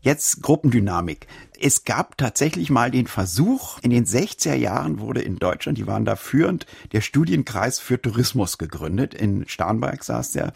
[0.00, 1.26] Jetzt Gruppendynamik.
[1.60, 6.04] Es gab tatsächlich mal den Versuch, in den 60er Jahren wurde in Deutschland, die waren
[6.04, 9.14] da führend, der Studienkreis für Tourismus gegründet.
[9.14, 10.52] In Starnberg saß der.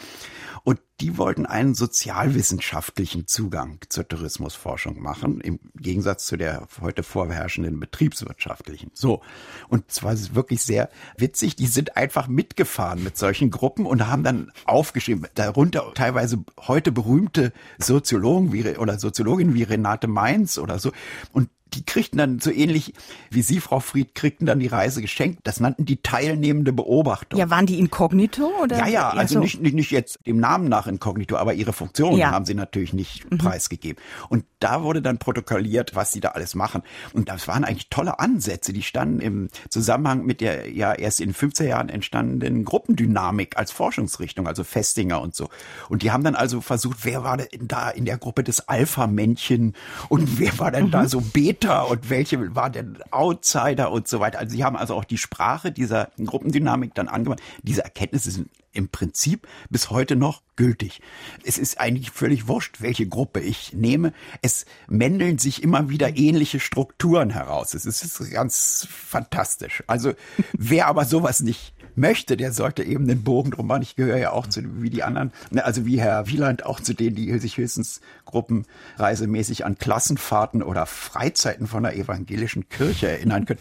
[0.65, 7.81] Und die wollten einen sozialwissenschaftlichen Zugang zur Tourismusforschung machen, im Gegensatz zu der heute vorherrschenden
[7.81, 8.91] betriebswirtschaftlichen.
[8.95, 9.23] So.
[9.69, 11.57] Und zwar ist wirklich sehr witzig.
[11.57, 17.53] Die sind einfach mitgefahren mit solchen Gruppen und haben dann aufgeschrieben, darunter teilweise heute berühmte
[17.79, 20.93] Soziologen wie, oder Soziologinnen wie Renate Mainz oder so.
[21.33, 22.95] Und die kriegten dann so ähnlich
[23.31, 25.41] wie Sie, Frau Fried, kriegten dann die Reise geschenkt.
[25.45, 27.39] Das nannten die teilnehmende Beobachtung.
[27.39, 28.79] Ja, waren die inkognito oder?
[28.79, 29.41] Ja, ja, also so.
[29.41, 32.31] nicht, nicht, nicht jetzt dem Namen nach inkognito, aber ihre Funktion Ja.
[32.31, 34.03] haben sie natürlich nicht preisgegeben.
[34.29, 36.83] Und da wurde dann protokolliert, was sie da alles machen.
[37.13, 41.31] Und das waren eigentlich tolle Ansätze, die standen im Zusammenhang mit der ja erst in
[41.31, 45.49] den 50er Jahren entstandenen Gruppendynamik als Forschungsrichtung, also Festinger und so.
[45.89, 49.75] Und die haben dann also versucht, wer war denn da in der Gruppe des Alpha-Männchen
[50.09, 54.39] und wer war denn da so Beta und welche war denn Outsider und so weiter.
[54.39, 57.43] Also sie haben also auch die Sprache dieser Gruppendynamik dann angewandt.
[57.63, 61.01] Diese Erkenntnisse sind im Prinzip bis heute noch gültig.
[61.45, 64.13] Es ist eigentlich völlig wurscht, welche Gruppe ich nehme.
[64.43, 67.75] Es mändeln sich immer wieder ähnliche Strukturen heraus.
[67.75, 69.83] Es ist ganz fantastisch.
[69.87, 70.13] Also
[70.53, 73.83] wer aber sowas nicht möchte, der sollte eben den Bogen drum machen.
[73.83, 76.95] Ich gehöre ja auch zu, wie die anderen, ne, also wie Herr Wieland auch zu
[76.95, 83.61] denen, die sich höchstens gruppenreisemäßig an Klassenfahrten oder Freizeiten von der evangelischen Kirche erinnern können.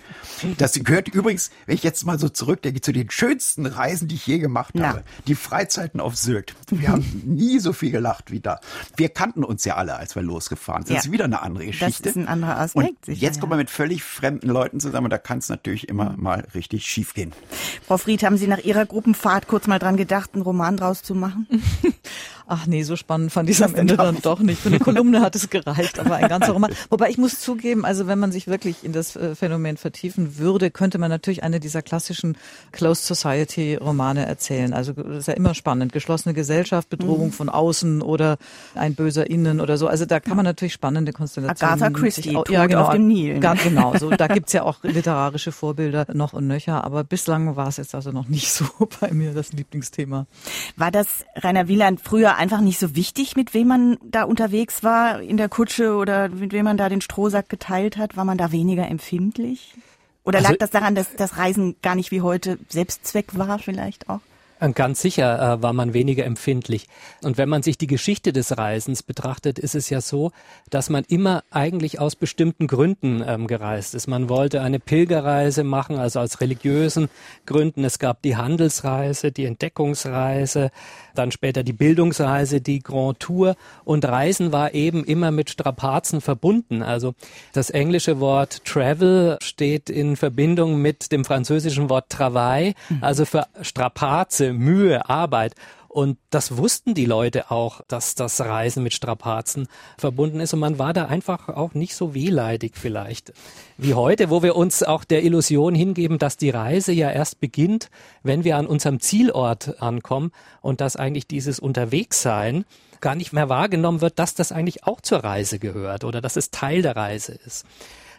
[0.57, 4.27] Das gehört übrigens, wenn ich jetzt mal so zurückdenke, zu den schönsten Reisen, die ich
[4.27, 5.00] je gemacht Na.
[5.27, 6.55] Die Freizeiten auf Sylt.
[6.69, 8.59] Wir haben nie so viel gelacht wie da.
[8.95, 10.95] Wir kannten uns ja alle, als wir losgefahren sind.
[10.97, 11.09] Das Ja.
[11.09, 12.09] ist wieder eine andere Geschichte.
[12.09, 13.39] ist ein anderer Aspekt, Und jetzt ja.
[13.39, 15.09] kommt man mit völlig fremden Leuten zusammen.
[15.09, 17.31] Da kann es natürlich immer mal richtig schief gehen.
[17.87, 21.15] Frau Fried, haben Sie nach Ihrer Gruppenfahrt kurz mal dran gedacht, einen Roman draus zu
[21.15, 21.47] machen?
[22.53, 24.59] Ach nee, so spannend fand ich es am Ende dann doch nicht.
[24.61, 26.73] Für eine Kolumne hat es gereicht, aber ein ganzer Roman.
[26.89, 30.69] Wobei ich muss zugeben, also wenn man sich wirklich in das äh, Phänomen vertiefen würde,
[30.69, 32.37] könnte man natürlich eine dieser klassischen
[32.73, 34.73] Closed Society Romane erzählen.
[34.73, 35.93] Also das ist ja immer spannend.
[35.93, 38.37] Geschlossene Gesellschaft, Bedrohung von außen oder
[38.75, 39.87] ein böser Innen oder so.
[39.87, 41.81] Also da kann man natürlich spannende Konstellationen.
[41.81, 43.39] Agatha Christie, auch- Tod auf dem Nil.
[43.39, 43.95] Ganz genau.
[43.97, 46.83] So, da gibt's ja auch literarische Vorbilder noch und nöcher.
[46.83, 48.65] Aber bislang war es jetzt also noch nicht so
[48.99, 50.25] bei mir das Lieblingsthema.
[50.75, 55.21] War das Rainer Wieland früher einfach nicht so wichtig, mit wem man da unterwegs war
[55.21, 58.17] in der Kutsche oder mit wem man da den Strohsack geteilt hat?
[58.17, 59.75] War man da weniger empfindlich?
[60.23, 64.09] Oder Also- lag das daran, dass das Reisen gar nicht wie heute Selbstzweck war vielleicht
[64.09, 64.19] auch?
[64.59, 66.87] Äh, Ganz sicher äh, war man weniger empfindlich.
[67.23, 70.31] Und wenn man sich die Geschichte des Reisens betrachtet, ist es ja so,
[70.69, 74.05] dass man immer eigentlich aus bestimmten Gründen ähm, gereist ist.
[74.07, 77.09] Man wollte eine Pilgerreise machen, also aus religiösen
[77.47, 77.83] Gründen.
[77.83, 80.69] Es gab die Handelsreise, die Entdeckungsreise,
[81.15, 83.55] dann später die Bildungsreise, die Grand Tour.
[83.83, 86.83] Und Reisen war eben immer mit Strapazen verbunden.
[86.83, 87.13] Also
[87.53, 94.53] das englische Wort travel steht in Verbindung mit dem französischen Wort travail, also für Strapaze,
[94.53, 95.55] Mühe, Arbeit.
[95.91, 100.53] Und das wussten die Leute auch, dass das Reisen mit Strapazen verbunden ist.
[100.53, 103.33] Und man war da einfach auch nicht so wehleidig vielleicht
[103.77, 107.89] wie heute, wo wir uns auch der Illusion hingeben, dass die Reise ja erst beginnt,
[108.23, 112.63] wenn wir an unserem Zielort ankommen und dass eigentlich dieses Unterwegssein
[113.01, 116.51] gar nicht mehr wahrgenommen wird, dass das eigentlich auch zur Reise gehört oder dass es
[116.51, 117.65] Teil der Reise ist.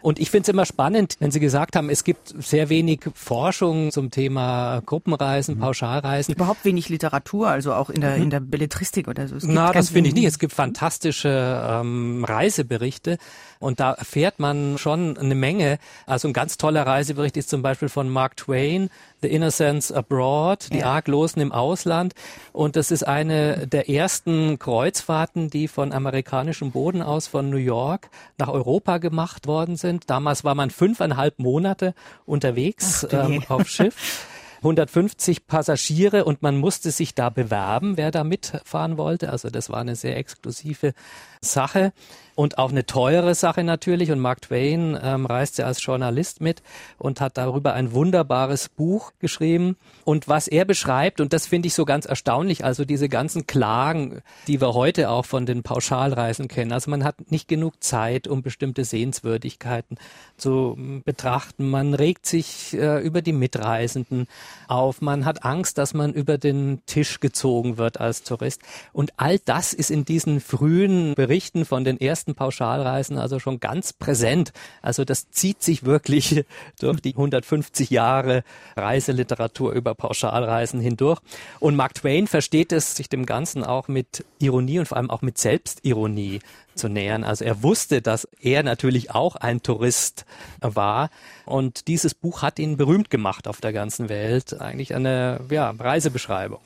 [0.03, 3.89] Und ich finde es immer spannend, wenn Sie gesagt haben, es gibt sehr wenig Forschung
[3.89, 5.61] zum Thema Gruppenreisen, mhm.
[5.61, 6.35] Pauschalreisen.
[6.35, 9.37] Überhaupt wenig Literatur, also auch in der, in der Belletristik oder so.
[9.43, 10.25] Na, das finde ich nicht.
[10.25, 11.29] Es gibt fantastische
[11.65, 13.17] ähm, Reiseberichte
[13.59, 15.79] und da erfährt man schon eine Menge.
[16.05, 18.89] Also ein ganz toller Reisebericht ist zum Beispiel von Mark Twain,
[19.23, 20.87] The Innocents Abroad, die ja.
[20.87, 22.13] Arglosen im Ausland.
[22.51, 28.09] Und das ist eine der ersten Kreuzfahrten, die von amerikanischem Boden aus von New York
[28.37, 30.09] nach Europa gemacht worden sind.
[30.09, 34.27] Damals war man fünfeinhalb Monate unterwegs Ach, ähm, auf Schiff.
[34.57, 39.29] 150 Passagiere und man musste sich da bewerben, wer da mitfahren wollte.
[39.29, 40.93] Also das war eine sehr exklusive
[41.43, 41.93] Sache
[42.35, 44.11] und auch eine teure Sache natürlich.
[44.11, 46.63] Und Mark Twain ähm, reiste als Journalist mit
[46.97, 49.77] und hat darüber ein wunderbares Buch geschrieben.
[50.03, 54.21] Und was er beschreibt, und das finde ich so ganz erstaunlich, also diese ganzen Klagen,
[54.47, 56.71] die wir heute auch von den Pauschalreisen kennen.
[56.71, 59.97] Also man hat nicht genug Zeit, um bestimmte Sehenswürdigkeiten
[60.37, 61.69] zu betrachten.
[61.69, 64.27] Man regt sich äh, über die Mitreisenden
[64.67, 65.01] auf.
[65.01, 68.61] Man hat Angst, dass man über den Tisch gezogen wird als Tourist.
[68.91, 71.32] Und all das ist in diesen frühen Berichten
[71.65, 74.53] von den ersten ersten Pauschalreisen also schon ganz präsent.
[74.81, 76.45] Also das zieht sich wirklich
[76.79, 78.43] durch die 150 Jahre
[78.77, 81.19] Reiseliteratur über Pauschalreisen hindurch.
[81.59, 85.21] Und Mark Twain versteht es, sich dem Ganzen auch mit Ironie und vor allem auch
[85.21, 86.39] mit Selbstironie
[86.75, 87.23] zu nähern.
[87.23, 90.25] Also er wusste, dass er natürlich auch ein Tourist
[90.61, 91.09] war.
[91.45, 94.61] Und dieses Buch hat ihn berühmt gemacht auf der ganzen Welt.
[94.61, 96.59] Eigentlich eine ja, Reisebeschreibung.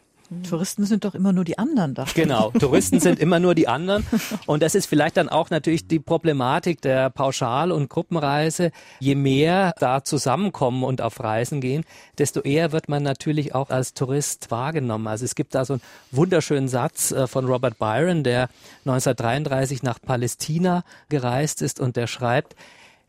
[0.48, 2.06] Touristen sind doch immer nur die anderen da.
[2.14, 4.06] Genau, Touristen sind immer nur die anderen.
[4.46, 8.72] Und das ist vielleicht dann auch natürlich die Problematik der Pauschal- und Gruppenreise.
[9.00, 11.86] Je mehr da zusammenkommen und auf Reisen gehen,
[12.18, 15.08] desto eher wird man natürlich auch als Tourist wahrgenommen.
[15.08, 18.50] Also es gibt da so einen wunderschönen Satz äh, von Robert Byron, der
[18.86, 22.56] 1933 nach Palästina gereist ist und der schreibt,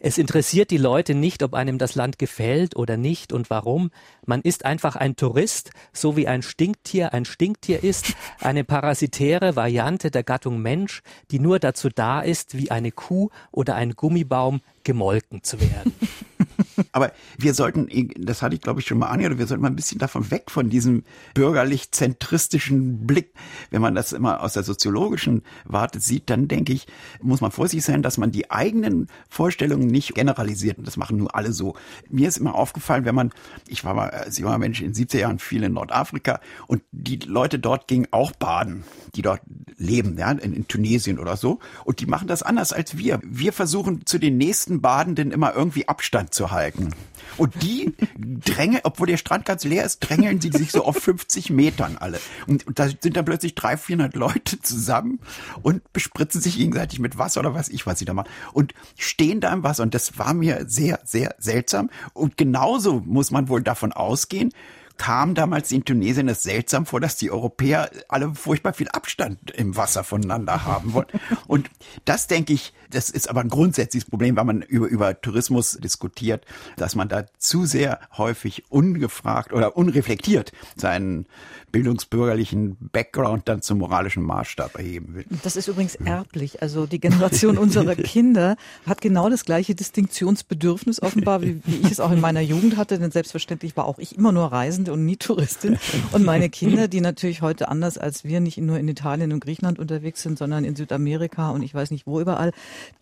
[0.01, 3.91] es interessiert die Leute nicht, ob einem das Land gefällt oder nicht und warum.
[4.25, 10.13] Man ist einfach ein Tourist, so wie ein Stinktier ein Stinktier ist, eine parasitäre Variante
[10.13, 15.43] der Gattung Mensch, die nur dazu da ist, wie eine Kuh oder ein Gummibaum gemolken
[15.45, 15.93] zu werden.
[16.93, 19.77] Aber wir sollten, das hatte ich glaube ich schon mal angehört, wir sollten mal ein
[19.77, 23.35] bisschen davon weg von diesem bürgerlich-zentristischen Blick.
[23.71, 26.87] Wenn man das immer aus der soziologischen Warte sieht, dann denke ich,
[27.21, 30.79] muss man vorsichtig sein, dass man die eigenen Vorstellungen nicht generalisiert.
[30.79, 31.75] Und das machen nur alle so.
[32.09, 33.31] Mir ist immer aufgefallen, wenn man,
[33.67, 37.59] ich war mal als junger Mensch in 70er Jahren viel in Nordafrika und die Leute
[37.59, 39.43] dort gingen auch baden, die dort
[39.77, 41.59] leben, ja, in, in Tunesien oder so.
[41.85, 43.21] Und die machen das anders als wir.
[43.23, 46.91] Wir versuchen zu den nächsten Badenden immer irgendwie Abstand zu halten.
[47.37, 51.51] Und die drängen, obwohl der Strand ganz leer ist, drängeln sie sich so auf 50
[51.51, 52.21] Metern alle.
[52.47, 55.21] Und, und da sind dann plötzlich 300, 400 Leute zusammen
[55.63, 58.29] und bespritzen sich gegenseitig mit Wasser oder was ich, was sie da machen.
[58.53, 59.83] Und stehen da im Wasser.
[59.83, 61.91] Und das war mir sehr, sehr seltsam.
[62.13, 64.53] Und genauso muss man wohl davon ausgehen,
[64.99, 69.77] kam damals in Tunesien es seltsam vor, dass die Europäer alle furchtbar viel Abstand im
[69.77, 71.07] Wasser voneinander haben wollen.
[71.47, 71.71] Und
[72.05, 76.45] das denke ich, das ist aber ein grundsätzliches Problem, wenn man über, über Tourismus diskutiert,
[76.77, 81.27] dass man da zu sehr häufig ungefragt oder unreflektiert seinen
[81.71, 85.25] bildungsbürgerlichen Background dann zum moralischen Maßstab erheben will.
[85.43, 86.63] Das ist übrigens erblich.
[86.63, 92.01] Also die Generation unserer Kinder hat genau das gleiche Distinktionsbedürfnis offenbar, wie, wie ich es
[92.01, 92.99] auch in meiner Jugend hatte.
[92.99, 95.79] Denn selbstverständlich war auch ich immer nur Reisende und nie Touristin.
[96.13, 99.79] Und meine Kinder, die natürlich heute anders als wir nicht nur in Italien und Griechenland
[99.79, 102.53] unterwegs sind, sondern in Südamerika und ich weiß nicht wo überall,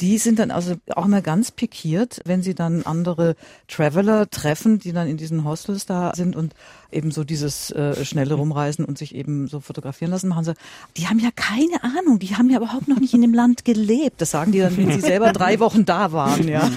[0.00, 3.37] die sind dann also auch immer ganz pikiert, wenn sie dann andere
[3.68, 6.55] Traveler treffen, die dann in diesen Hostels da sind und
[6.90, 10.55] eben so dieses äh, schnelle Rumreisen und sich eben so fotografieren lassen, machen sie,
[10.96, 14.20] die haben ja keine Ahnung, die haben ja überhaupt noch nicht in dem Land gelebt.
[14.20, 16.70] Das sagen die dann, wenn sie selber drei Wochen da waren, ja.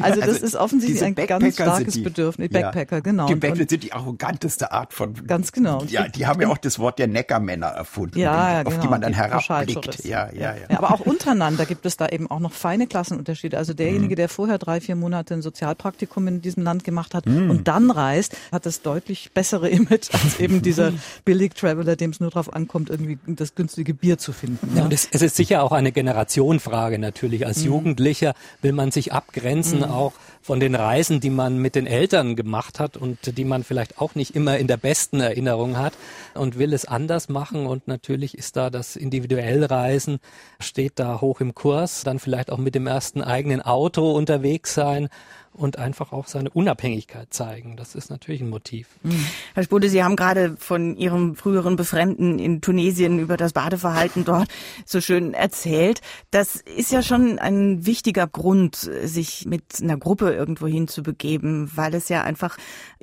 [0.00, 2.50] Also das also ist offensichtlich ein ganz starkes die, Bedürfnis.
[2.50, 3.26] Backpacker, ja, genau.
[3.26, 5.14] Die Backpacker sind die arroganteste Art von.
[5.26, 5.84] Ganz genau.
[5.88, 8.88] Ja, die haben ja auch das Wort der Neckermänner erfunden, ja, ja, auf genau, die
[8.88, 10.04] man dann herabblickt.
[10.04, 10.78] Ja, ja, ja, ja.
[10.78, 13.58] Aber auch untereinander gibt es da eben auch noch feine Klassenunterschiede.
[13.58, 14.16] Also derjenige, mhm.
[14.16, 17.50] der vorher drei, vier Monate ein Sozialpraktikum in diesem Land gemacht hat mhm.
[17.50, 20.92] und dann reist, hat das deutlich besser bessere Image als eben dieser
[21.24, 24.76] Billig-Traveler, dem es nur darauf ankommt, irgendwie das günstige Bier zu finden.
[24.76, 27.44] Ja, und es, es ist sicher auch eine Generationenfrage natürlich.
[27.44, 27.66] Als mhm.
[27.66, 29.86] Jugendlicher will man sich abgrenzen, mhm.
[29.86, 34.00] auch von den Reisen, die man mit den Eltern gemacht hat und die man vielleicht
[34.00, 35.94] auch nicht immer in der besten Erinnerung hat
[36.34, 37.66] und will es anders machen.
[37.66, 40.18] Und natürlich ist da das individuell Reisen,
[40.60, 45.08] steht da hoch im Kurs, dann vielleicht auch mit dem ersten eigenen Auto unterwegs sein
[45.52, 47.76] und einfach auch seine Unabhängigkeit zeigen.
[47.76, 48.88] Das ist natürlich ein Motiv.
[49.02, 49.26] Mhm.
[49.54, 54.48] Herr Spode, Sie haben gerade von Ihrem früheren Befremden in Tunesien über das Badeverhalten dort
[54.86, 56.00] so schön erzählt.
[56.30, 62.08] Das ist ja schon ein wichtiger Grund, sich mit einer Gruppe irgendwo hinzubegeben, weil es
[62.08, 62.56] ja einfach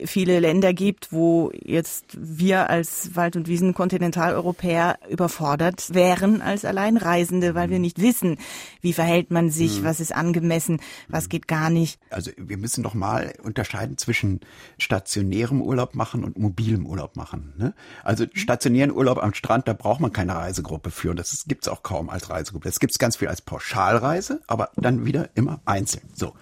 [0.06, 7.70] viele Länder gibt, wo jetzt wir als Wald- und Wiesen-Kontinentaleuropäer überfordert wären als Alleinreisende, weil
[7.70, 8.38] wir nicht wissen,
[8.82, 9.86] wie verhält man sich, mhm.
[9.86, 12.00] was ist angemessen, was geht gar nicht.
[12.10, 14.40] Also wir müssen doch mal unterscheiden zwischen
[14.78, 17.54] stationärem Urlaub machen und mobilem Urlaub machen.
[17.58, 17.74] Ne?
[18.04, 21.12] Also stationären Urlaub am Strand, da braucht man keine Reisegruppe für.
[21.12, 22.68] Und das gibt es auch kaum als Reisegruppe.
[22.70, 26.04] Das gibt es ganz viel als Pauschalreise, aber dann wieder immer einzeln.
[26.14, 26.34] So.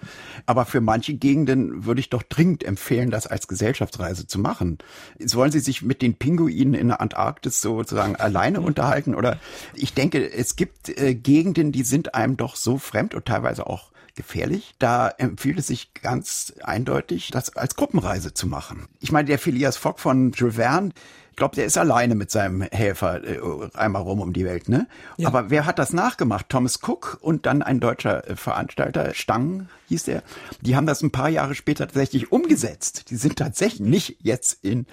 [0.46, 4.78] Aber für manche Gegenden würde ich doch dringend empfehlen, das als Gesellschaftsreise zu machen.
[5.18, 9.14] Wollen Sie sich mit den Pinguinen in der Antarktis sozusagen alleine unterhalten?
[9.14, 9.38] Oder
[9.74, 13.90] ich denke, es gibt äh, Gegenden, die sind einem doch so fremd und teilweise auch
[14.18, 14.74] gefährlich.
[14.78, 18.86] Da empfiehlt es sich ganz eindeutig, das als Gruppenreise zu machen.
[19.00, 22.62] Ich meine, der Phileas Fogg von Jules Verne, ich glaube, der ist alleine mit seinem
[22.62, 23.38] Helfer äh,
[23.74, 24.86] einmal rum um die Welt, ne?
[25.16, 25.28] Ja.
[25.28, 26.48] Aber wer hat das nachgemacht?
[26.48, 30.22] Thomas Cook und dann ein deutscher äh, Veranstalter, Stang hieß der.
[30.60, 33.10] Die haben das ein paar Jahre später tatsächlich umgesetzt.
[33.10, 34.86] Die sind tatsächlich nicht jetzt in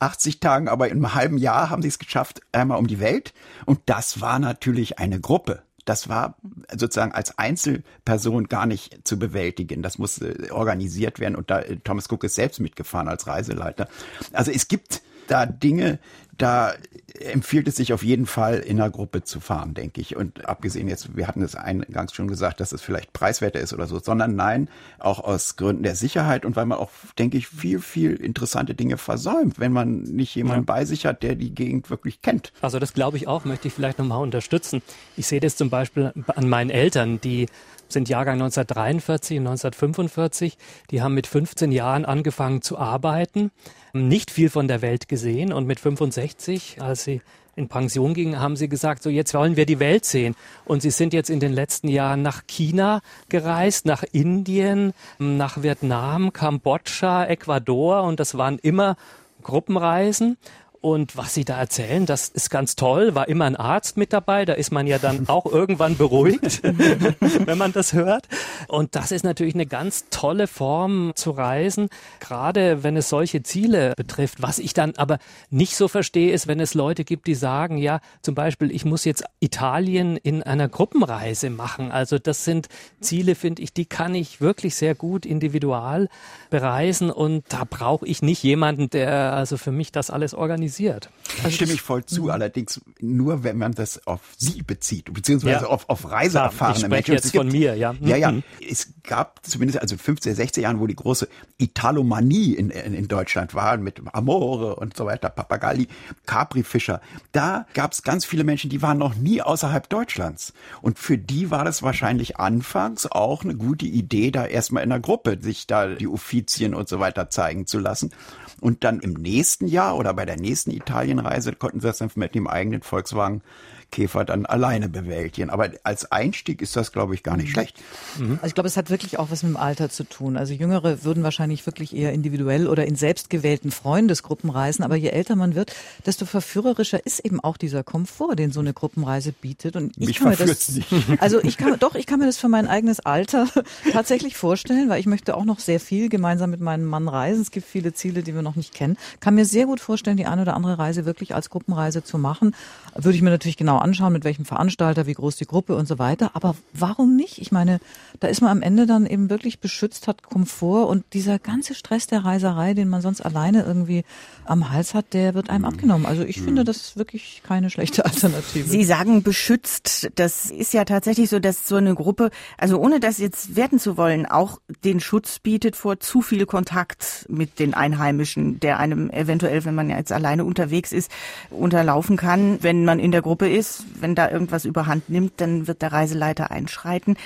[0.00, 3.32] 80 Tagen, aber in einem halben Jahr haben sie es geschafft, einmal um die Welt.
[3.64, 6.36] Und das war natürlich eine Gruppe das war
[6.74, 9.82] sozusagen als Einzelperson gar nicht zu bewältigen.
[9.82, 13.88] Das musste organisiert werden und da Thomas Cook ist selbst mitgefahren als Reiseleiter.
[14.32, 15.98] Also es gibt da Dinge,
[16.38, 16.74] da
[17.20, 20.16] empfiehlt es sich auf jeden Fall in einer Gruppe zu fahren, denke ich.
[20.16, 23.86] Und abgesehen jetzt, wir hatten es eingangs schon gesagt, dass es vielleicht preiswerter ist oder
[23.86, 27.80] so, sondern nein, auch aus Gründen der Sicherheit und weil man auch, denke ich, viel,
[27.80, 30.74] viel interessante Dinge versäumt, wenn man nicht jemanden ja.
[30.74, 32.52] bei sich hat, der die Gegend wirklich kennt.
[32.60, 34.82] Also das glaube ich auch, möchte ich vielleicht nochmal unterstützen.
[35.16, 37.46] Ich sehe das zum Beispiel an meinen Eltern, die
[37.88, 40.58] sind Jahrgang 1943 und 1945.
[40.90, 43.50] Die haben mit 15 Jahren angefangen zu arbeiten,
[43.92, 47.20] nicht viel von der Welt gesehen und mit 65, als sie
[47.56, 50.34] in Pension gingen, haben sie gesagt, so jetzt wollen wir die Welt sehen.
[50.64, 56.32] Und sie sind jetzt in den letzten Jahren nach China gereist, nach Indien, nach Vietnam,
[56.32, 58.96] Kambodscha, Ecuador und das waren immer
[59.42, 60.36] Gruppenreisen.
[60.84, 63.14] Und was Sie da erzählen, das ist ganz toll.
[63.14, 64.44] War immer ein Arzt mit dabei.
[64.44, 68.28] Da ist man ja dann auch irgendwann beruhigt, wenn man das hört.
[68.68, 71.88] Und das ist natürlich eine ganz tolle Form zu reisen,
[72.20, 74.42] gerade wenn es solche Ziele betrifft.
[74.42, 78.00] Was ich dann aber nicht so verstehe, ist, wenn es Leute gibt, die sagen, ja,
[78.20, 81.92] zum Beispiel, ich muss jetzt Italien in einer Gruppenreise machen.
[81.92, 82.68] Also das sind
[83.00, 86.10] Ziele, finde ich, die kann ich wirklich sehr gut individual
[86.50, 87.10] bereisen.
[87.10, 91.10] Und da brauche ich nicht jemanden, der also für mich das alles organisiert organisiert.
[91.42, 95.66] Da stimme ich voll zu, allerdings nur, wenn man das auf Sie bezieht, beziehungsweise ja.
[95.66, 97.14] auf, auf reiseerfahrene Menschen.
[97.14, 97.94] jetzt gibt, von mir, ja.
[98.00, 98.32] Ja, ja.
[98.32, 98.42] Mhm.
[98.66, 103.54] Es gab zumindest also 15, 16 Jahren, wo die große Italomanie in, in, in Deutschland
[103.54, 105.88] war, mit Amore und so weiter, Papagalli,
[106.26, 107.00] Capri-Fischer.
[107.32, 110.52] Da gab es ganz viele Menschen, die waren noch nie außerhalb Deutschlands.
[110.82, 115.00] Und für die war das wahrscheinlich anfangs auch eine gute Idee, da erstmal in der
[115.00, 118.12] Gruppe sich da die Uffizien und so weiter zeigen zu lassen.
[118.60, 122.34] Und dann im nächsten Jahr oder bei der nächsten Italienreise konnten sie das dann mit
[122.34, 123.42] dem eigenen Volkswagen
[123.90, 125.50] Käfer dann alleine bewältigen.
[125.50, 127.52] Aber als Einstieg ist das, glaube ich, gar nicht mhm.
[127.52, 127.82] schlecht.
[128.18, 128.32] Mhm.
[128.34, 130.36] Also ich glaube, es hat wirklich auch was mit dem Alter zu tun.
[130.36, 134.84] Also Jüngere würden wahrscheinlich wirklich eher individuell oder in selbstgewählten Freundesgruppen reisen.
[134.84, 135.74] Aber je älter man wird,
[136.06, 139.76] desto verführerischer ist eben auch dieser Komfort, den so eine Gruppenreise bietet.
[139.76, 140.86] Und ich Mich kann mir das, nicht.
[141.20, 143.48] also ich kann, doch, ich kann mir das für mein eigenes Alter
[143.92, 147.42] tatsächlich vorstellen, weil ich möchte auch noch sehr viel gemeinsam mit meinem Mann reisen.
[147.42, 148.96] Es gibt viele Ziele, die wir noch nicht kennen.
[149.20, 152.54] Kann mir sehr gut vorstellen, die eine oder andere Reise wirklich als Gruppenreise zu machen.
[152.94, 155.98] Würde ich mir natürlich genau anschauen, mit welchem Veranstalter, wie groß die Gruppe und so
[155.98, 156.30] weiter.
[156.34, 157.38] Aber warum nicht?
[157.38, 157.80] Ich meine,
[158.20, 162.06] da ist man am Ende dann eben wirklich beschützt, hat Komfort und dieser ganze Stress
[162.06, 164.04] der Reiserei, den man sonst alleine irgendwie
[164.44, 165.68] am Hals hat, der wird einem mhm.
[165.68, 166.06] abgenommen.
[166.06, 166.44] Also ich mhm.
[166.44, 168.68] finde das wirklich keine schlechte Alternative.
[168.68, 170.10] Sie sagen beschützt.
[170.14, 173.96] Das ist ja tatsächlich so, dass so eine Gruppe, also ohne das jetzt werten zu
[173.96, 179.64] wollen, auch den Schutz bietet vor zu viel Kontakt mit den Einheimischen, der einem eventuell,
[179.64, 181.10] wenn man ja jetzt alleine unterwegs ist,
[181.50, 183.63] unterlaufen kann, wenn man in der Gruppe ist
[183.98, 187.16] wenn da irgendwas überhand nimmt, dann wird der Reiseleiter einschreiten.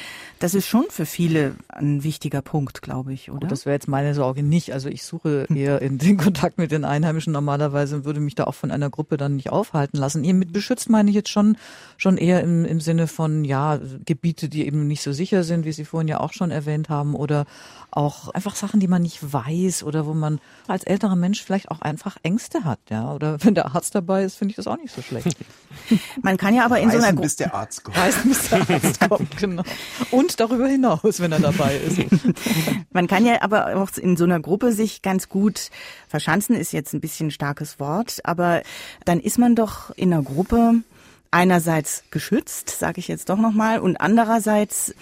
[0.40, 3.42] Das ist schon für viele ein wichtiger Punkt, glaube ich, oder?
[3.42, 4.72] Und das wäre jetzt meine Sorge nicht.
[4.72, 8.44] Also ich suche eher in den Kontakt mit den Einheimischen normalerweise und würde mich da
[8.44, 10.24] auch von einer Gruppe dann nicht aufhalten lassen.
[10.24, 11.56] Ihr mit beschützt meine ich jetzt schon,
[11.96, 15.72] schon eher im, im Sinne von, ja, Gebiete, die eben nicht so sicher sind, wie
[15.72, 17.46] Sie vorhin ja auch schon erwähnt haben, oder
[17.90, 21.80] auch einfach Sachen, die man nicht weiß oder wo man als älterer Mensch vielleicht auch
[21.80, 23.12] einfach Ängste hat, ja.
[23.12, 25.36] Oder wenn der Arzt dabei ist, finde ich das auch nicht so schlecht.
[26.22, 27.96] Man kann ja aber in Reisen, so einer bis der Arzt kommt.
[27.96, 29.62] Reisen, bis der Arzt kommt, genau.
[30.10, 31.98] Und darüber hinaus, wenn er dabei ist.
[32.92, 35.70] Man kann ja aber auch in so einer Gruppe sich ganz gut
[36.08, 38.62] verschanzen, ist jetzt ein bisschen starkes Wort, aber
[39.04, 40.82] dann ist man doch in einer Gruppe
[41.30, 44.94] einerseits geschützt, sage ich jetzt doch nochmal, und andererseits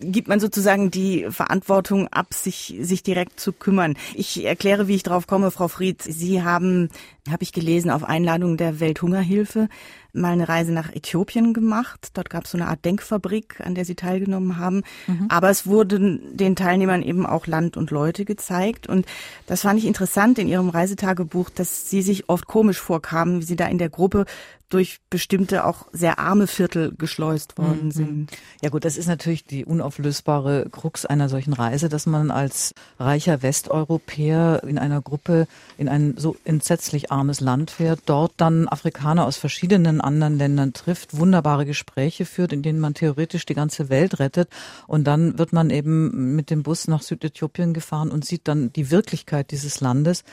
[0.00, 3.94] gibt man sozusagen die Verantwortung ab, sich, sich direkt zu kümmern.
[4.14, 6.02] Ich erkläre, wie ich drauf komme, Frau Fried.
[6.02, 6.90] Sie haben,
[7.30, 9.68] habe ich gelesen, auf Einladung der Welthungerhilfe
[10.12, 12.10] mal eine Reise nach Äthiopien gemacht.
[12.14, 14.82] Dort gab es so eine Art Denkfabrik, an der sie teilgenommen haben.
[15.06, 15.26] Mhm.
[15.28, 18.86] Aber es wurden den Teilnehmern eben auch Land und Leute gezeigt.
[18.86, 19.06] Und
[19.46, 23.56] das fand ich interessant in ihrem Reisetagebuch, dass sie sich oft komisch vorkamen, wie sie
[23.56, 24.26] da in der Gruppe
[24.70, 27.90] durch bestimmte auch sehr arme Viertel geschleust worden mhm.
[27.92, 28.30] sind.
[28.60, 33.42] Ja gut, das ist natürlich die unauflösbare Krux einer solchen Reise, dass man als reicher
[33.42, 35.46] Westeuropäer in einer Gruppe
[35.78, 41.16] in ein so entsetzlich armes Land fährt, dort dann Afrikaner aus verschiedenen anderen Ländern trifft,
[41.16, 44.48] wunderbare Gespräche führt, in denen man theoretisch die ganze Welt rettet.
[44.88, 48.90] Und dann wird man eben mit dem Bus nach Südäthiopien gefahren und sieht dann die
[48.90, 50.24] Wirklichkeit dieses Landes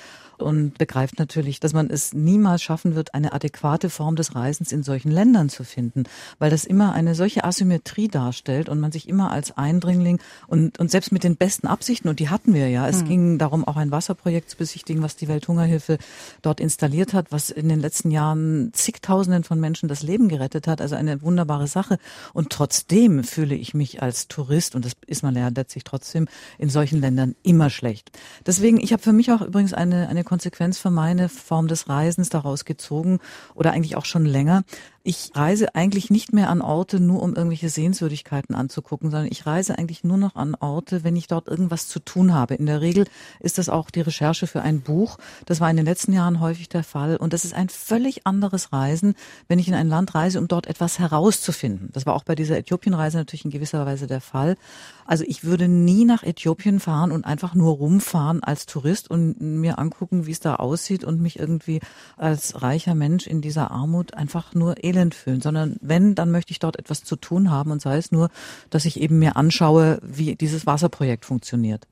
[0.41, 4.83] und begreift natürlich, dass man es niemals schaffen wird, eine adäquate Form des Reisens in
[4.83, 6.03] solchen Ländern zu finden,
[6.39, 10.91] weil das immer eine solche Asymmetrie darstellt und man sich immer als Eindringling und, und
[10.91, 13.07] selbst mit den besten Absichten, und die hatten wir ja, es mhm.
[13.07, 15.97] ging darum, auch ein Wasserprojekt zu besichtigen, was die Welthungerhilfe
[16.41, 20.81] dort installiert hat, was in den letzten Jahren zigtausenden von Menschen das Leben gerettet hat,
[20.81, 21.97] also eine wunderbare Sache.
[22.33, 26.27] Und trotzdem fühle ich mich als Tourist, und das ist man ja letztlich trotzdem
[26.57, 28.11] in solchen Ländern immer schlecht.
[28.45, 32.29] Deswegen, ich habe für mich auch übrigens eine, eine Konsequenz für meine Form des Reisens
[32.29, 33.19] daraus gezogen
[33.53, 34.63] oder eigentlich auch schon länger.
[35.03, 39.75] Ich reise eigentlich nicht mehr an Orte, nur um irgendwelche Sehenswürdigkeiten anzugucken, sondern ich reise
[39.79, 42.53] eigentlich nur noch an Orte, wenn ich dort irgendwas zu tun habe.
[42.53, 43.05] In der Regel
[43.39, 45.17] ist das auch die Recherche für ein Buch.
[45.47, 47.17] Das war in den letzten Jahren häufig der Fall.
[47.17, 49.15] Und das ist ein völlig anderes Reisen,
[49.47, 51.89] wenn ich in ein Land reise, um dort etwas herauszufinden.
[51.93, 54.55] Das war auch bei dieser Äthiopienreise natürlich in gewisser Weise der Fall.
[55.07, 59.79] Also ich würde nie nach Äthiopien fahren und einfach nur rumfahren als Tourist und mir
[59.79, 61.79] angucken, wie es da aussieht und mich irgendwie
[62.17, 66.59] als reicher Mensch in dieser Armut einfach nur elend fühlen, sondern wenn, dann möchte ich
[66.59, 68.29] dort etwas zu tun haben und sei es nur,
[68.69, 71.87] dass ich eben mir anschaue, wie dieses Wasserprojekt funktioniert.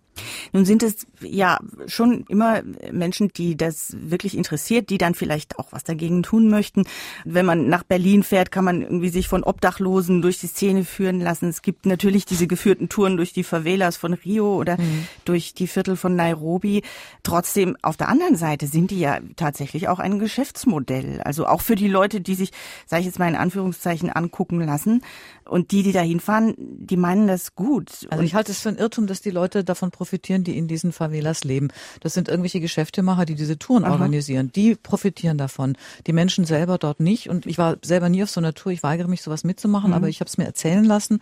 [0.53, 2.61] Nun sind es ja schon immer
[2.91, 6.85] Menschen, die das wirklich interessiert, die dann vielleicht auch was dagegen tun möchten.
[7.25, 11.21] Wenn man nach Berlin fährt, kann man irgendwie sich von Obdachlosen durch die Szene führen
[11.21, 11.49] lassen.
[11.49, 15.07] Es gibt natürlich diese geführten Touren durch die Favelas von Rio oder mhm.
[15.25, 16.83] durch die Viertel von Nairobi.
[17.23, 21.21] Trotzdem, auf der anderen Seite sind die ja tatsächlich auch ein Geschäftsmodell.
[21.21, 22.51] Also auch für die Leute, die sich,
[22.85, 25.03] sage ich jetzt mal in Anführungszeichen, angucken lassen.
[25.45, 28.07] Und die, die da hinfahren, die meinen das gut.
[28.11, 30.91] Also ich halte es für ein Irrtum, dass die Leute davon profitieren, die in diesen
[30.91, 31.69] Favelas leben.
[32.01, 33.91] Das sind irgendwelche Geschäftemacher, die diese Touren Aha.
[33.93, 34.51] organisieren.
[34.53, 35.77] Die profitieren davon.
[36.07, 37.29] Die Menschen selber dort nicht.
[37.29, 38.71] Und ich war selber nie auf so einer Tour.
[38.71, 39.95] Ich weigere mich, sowas mitzumachen, mhm.
[39.95, 41.19] aber ich habe es mir erzählen lassen.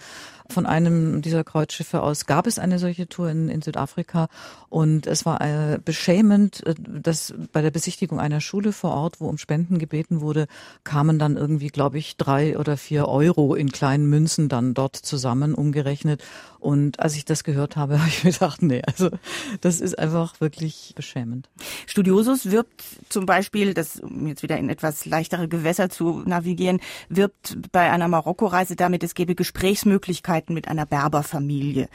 [0.49, 4.29] Von einem dieser Kreuzschiffe aus gab es eine solche Tour in, in Südafrika.
[4.69, 9.27] Und es war äh, beschämend, äh, dass bei der Besichtigung einer Schule vor Ort, wo
[9.27, 10.47] um Spenden gebeten wurde,
[10.83, 15.53] kamen dann irgendwie, glaube ich, drei oder vier Euro in kleinen Münzen dann dort zusammen
[15.53, 16.23] umgerechnet.
[16.59, 19.09] Und als ich das gehört habe, habe ich mir gedacht, nee, also
[19.61, 21.49] das ist einfach wirklich beschämend.
[21.85, 26.79] Studiosus wirbt zum Beispiel, das um jetzt wieder in etwas leichtere Gewässer zu navigieren,
[27.09, 31.89] wirbt bei einer Marokko-Reise damit, es gäbe Gesprächsmöglichkeiten mit einer Berberfamilie.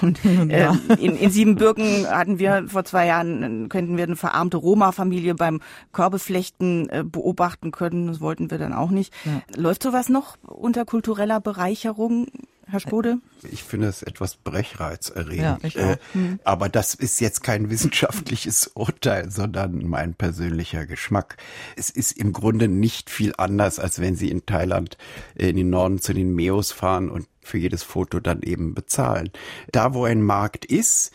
[0.00, 5.34] Und äh, in, in Siebenbürgen hatten wir vor zwei Jahren, könnten wir eine verarmte Roma-Familie
[5.34, 5.60] beim
[5.92, 8.08] Körbeflechten äh, beobachten können.
[8.08, 9.12] Das wollten wir dann auch nicht.
[9.24, 9.42] Ja.
[9.54, 12.26] Läuft sowas noch unter kultureller Bereicherung?
[12.68, 13.18] Herr Spode?
[13.48, 15.74] Ich finde es etwas brechreizerregend.
[15.74, 16.40] Ja, äh, mhm.
[16.42, 21.36] Aber das ist jetzt kein wissenschaftliches Urteil, sondern mein persönlicher Geschmack.
[21.76, 24.98] Es ist im Grunde nicht viel anders, als wenn Sie in Thailand
[25.36, 29.30] in den Norden zu den Meos fahren und für jedes Foto dann eben bezahlen.
[29.72, 31.12] Da, wo ein Markt ist,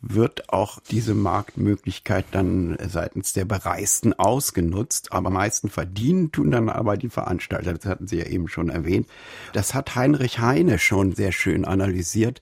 [0.00, 5.12] wird auch diese Marktmöglichkeit dann seitens der Bereisten ausgenutzt.
[5.12, 7.72] Aber meisten verdienen tun dann aber die Veranstalter.
[7.72, 9.08] Das hatten Sie ja eben schon erwähnt.
[9.52, 12.40] Das hat Heinrich Heine schon sehr schön analysiert.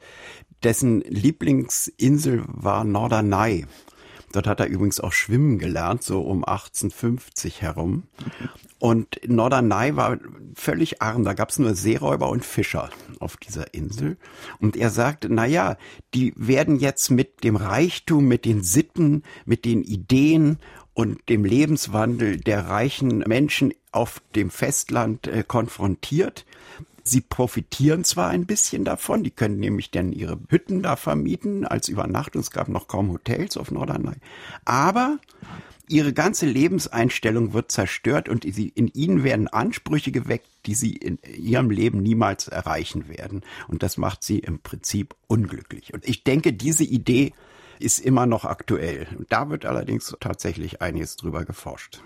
[0.62, 3.66] Dessen Lieblingsinsel war Norderney.
[4.32, 8.04] Dort hat er übrigens auch schwimmen gelernt, so um 1850 herum.
[8.78, 10.18] Und Norderney war
[10.54, 11.24] völlig arm.
[11.24, 14.16] Da gab es nur Seeräuber und Fischer auf dieser Insel.
[14.58, 15.76] Und er sagte, na ja,
[16.14, 20.58] die werden jetzt mit dem Reichtum, mit den Sitten, mit den Ideen
[20.94, 26.44] und dem Lebenswandel der reichen Menschen auf dem Festland äh, konfrontiert.
[27.04, 31.88] Sie profitieren zwar ein bisschen davon, die können nämlich dann ihre Hütten da vermieten als
[31.88, 32.40] Übernachtung.
[32.40, 34.16] Es gab noch kaum Hotels auf Norderney.
[34.64, 35.18] Aber
[35.88, 41.70] ihre ganze Lebenseinstellung wird zerstört und in ihnen werden Ansprüche geweckt, die sie in ihrem
[41.70, 43.42] Leben niemals erreichen werden.
[43.66, 45.92] Und das macht sie im Prinzip unglücklich.
[45.92, 47.32] Und ich denke, diese Idee
[47.80, 49.08] ist immer noch aktuell.
[49.28, 52.00] Da wird allerdings tatsächlich einiges drüber geforscht.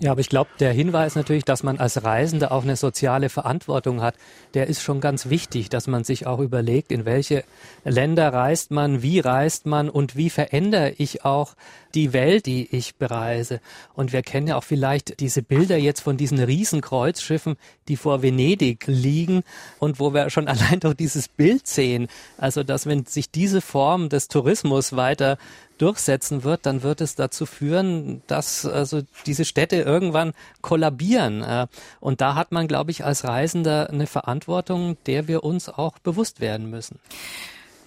[0.00, 4.00] Ja, aber ich glaube, der Hinweis natürlich, dass man als Reisender auch eine soziale Verantwortung
[4.00, 4.14] hat,
[4.54, 7.44] der ist schon ganz wichtig, dass man sich auch überlegt, in welche
[7.84, 11.54] Länder reist man, wie reist man und wie verändere ich auch
[11.94, 13.60] die Welt, die ich bereise.
[13.94, 17.56] Und wir kennen ja auch vielleicht diese Bilder jetzt von diesen Riesenkreuzschiffen,
[17.88, 19.42] die vor Venedig liegen
[19.78, 22.08] und wo wir schon allein durch dieses Bild sehen,
[22.38, 25.36] also dass wenn sich diese Form des Tourismus weiter
[25.78, 31.42] durchsetzen wird, dann wird es dazu führen, dass also diese Städte irgendwann kollabieren.
[31.42, 31.66] Äh,
[32.00, 36.40] und da hat man, glaube ich, als Reisender eine Verantwortung, der wir uns auch bewusst
[36.40, 36.98] werden müssen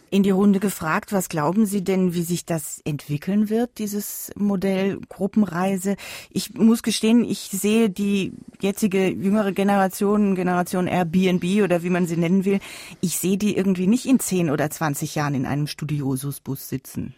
[0.09, 4.99] in die Runde gefragt, was glauben Sie denn, wie sich das entwickeln wird, dieses Modell
[5.09, 5.95] Gruppenreise?
[6.29, 12.17] Ich muss gestehen, ich sehe die jetzige jüngere Generation, Generation Airbnb oder wie man sie
[12.17, 12.59] nennen will,
[13.01, 17.13] ich sehe die irgendwie nicht in 10 oder 20 Jahren in einem Studiosusbus sitzen.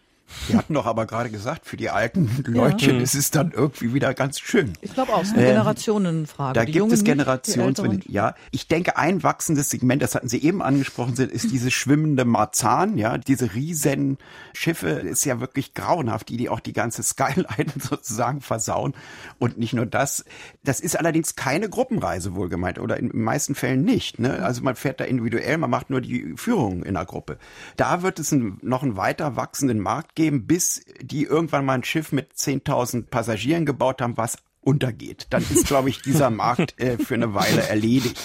[0.48, 3.02] Wir hatten doch aber gerade gesagt, für die alten Leutchen ja.
[3.02, 4.74] ist es dann irgendwie wieder ganz schön.
[4.82, 6.54] Ich glaube auch, es ist eine ähm, Generationenfrage.
[6.54, 8.36] Da die gibt es Generations, ja.
[8.52, 13.18] Ich denke, ein wachsendes Segment, das hatten Sie eben angesprochen, ist diese schwimmende Marzahn, ja,
[13.18, 14.18] diese riesen
[14.54, 17.48] Schiffe, ist ja wirklich grauenhaft, die, die auch die ganze Skyline
[17.80, 18.94] sozusagen versauen.
[19.40, 20.26] Und nicht nur das,
[20.64, 24.20] das ist allerdings keine Gruppenreise wohlgemeint oder in den meisten Fällen nicht.
[24.20, 24.44] Ne?
[24.44, 27.38] Also man fährt da individuell, man macht nur die Führung in der Gruppe.
[27.78, 31.84] Da wird es ein, noch einen weiter wachsenden Markt geben, bis die irgendwann mal ein
[31.86, 35.28] Schiff mit 10.000 Passagieren gebaut haben, was untergeht.
[35.30, 38.20] Dann ist, glaube ich, dieser Markt äh, für eine Weile erledigt.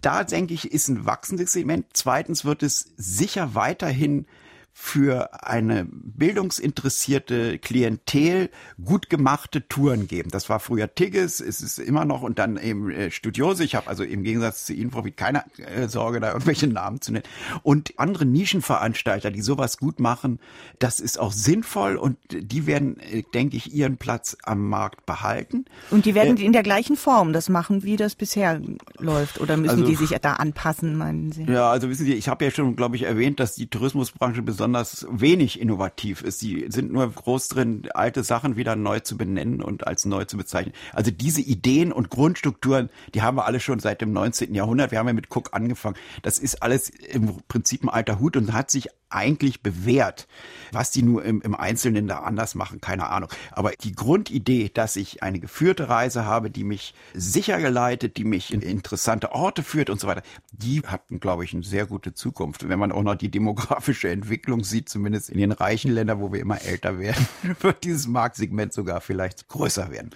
[0.00, 1.84] Da denke ich, ist ein wachsendes Segment.
[1.92, 4.26] Zweitens wird es sicher weiterhin
[4.74, 8.48] für eine bildungsinteressierte Klientel
[8.82, 10.30] gut gemachte Touren geben.
[10.30, 13.64] Das war früher Tigges, ist es immer noch und dann eben äh, Studiose.
[13.64, 17.02] Ich habe also im Gegensatz zu Ihnen, Frau Witt, keine äh, Sorge, da irgendwelche Namen
[17.02, 17.24] zu nennen.
[17.62, 20.40] Und andere Nischenveranstalter, die sowas gut machen,
[20.78, 25.66] das ist auch sinnvoll und die werden, äh, denke ich, ihren Platz am Markt behalten.
[25.90, 28.60] Und die werden äh, in der gleichen Form das machen, wie das bisher
[28.98, 29.38] läuft?
[29.38, 31.44] Oder müssen also, die sich da anpassen, meinen Sie?
[31.44, 34.61] Ja, also wissen Sie, ich habe ja schon, glaube ich, erwähnt, dass die Tourismusbranche besonders
[34.62, 36.38] besonders wenig innovativ ist.
[36.38, 40.36] Sie sind nur groß drin, alte Sachen wieder neu zu benennen und als neu zu
[40.36, 40.72] bezeichnen.
[40.92, 44.54] Also diese Ideen und Grundstrukturen, die haben wir alle schon seit dem 19.
[44.54, 44.92] Jahrhundert.
[44.92, 45.96] Wir haben ja mit Cook angefangen.
[46.22, 50.26] Das ist alles im Prinzip ein alter Hut und hat sich eigentlich bewährt.
[50.72, 53.28] Was die nur im, im Einzelnen da anders machen, keine Ahnung.
[53.50, 58.52] Aber die Grundidee, dass ich eine geführte Reise habe, die mich sicher geleitet, die mich
[58.52, 62.68] in interessante Orte führt und so weiter, die hat, glaube ich, eine sehr gute Zukunft.
[62.68, 66.40] Wenn man auch noch die demografische Entwicklung sieht, zumindest in den reichen Ländern, wo wir
[66.40, 67.26] immer älter werden,
[67.60, 70.10] wird dieses Marktsegment sogar vielleicht größer werden.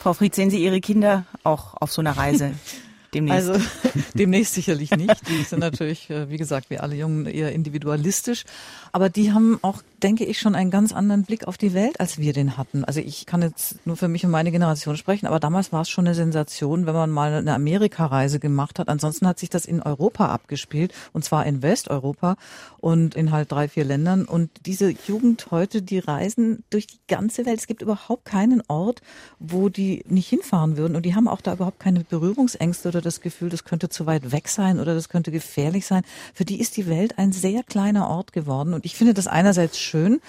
[0.00, 2.54] Frau Fried, sehen Sie Ihre Kinder auch auf so einer Reise?
[3.14, 3.50] demnächst?
[3.50, 3.64] Also
[4.14, 5.28] demnächst sicherlich nicht.
[5.28, 8.44] Die sind natürlich, äh, wie gesagt, wie alle Jungen eher individualistisch.
[8.92, 12.18] Aber die haben auch, denke ich, schon einen ganz anderen Blick auf die Welt, als
[12.18, 12.84] wir den hatten.
[12.84, 15.90] Also ich kann jetzt nur für mich und meine Generation sprechen, aber damals war es
[15.90, 18.88] schon eine Sensation, wenn man mal eine Amerikareise gemacht hat.
[18.88, 22.36] Ansonsten hat sich das in Europa abgespielt und zwar in Westeuropa
[22.78, 24.24] und in halt drei, vier Ländern.
[24.24, 27.60] Und diese Jugend heute, die reisen durch die ganze Welt.
[27.60, 29.02] Es gibt überhaupt keinen Ort,
[29.38, 30.96] wo die nicht hinfahren würden.
[30.96, 34.32] Und die haben auch da überhaupt keine Berührungsängste oder das Gefühl, das könnte zu weit
[34.32, 36.02] weg sein oder das könnte gefährlich sein.
[36.34, 38.72] Für die ist die Welt ein sehr kleiner Ort geworden.
[38.74, 40.20] Und ich finde das einerseits schön,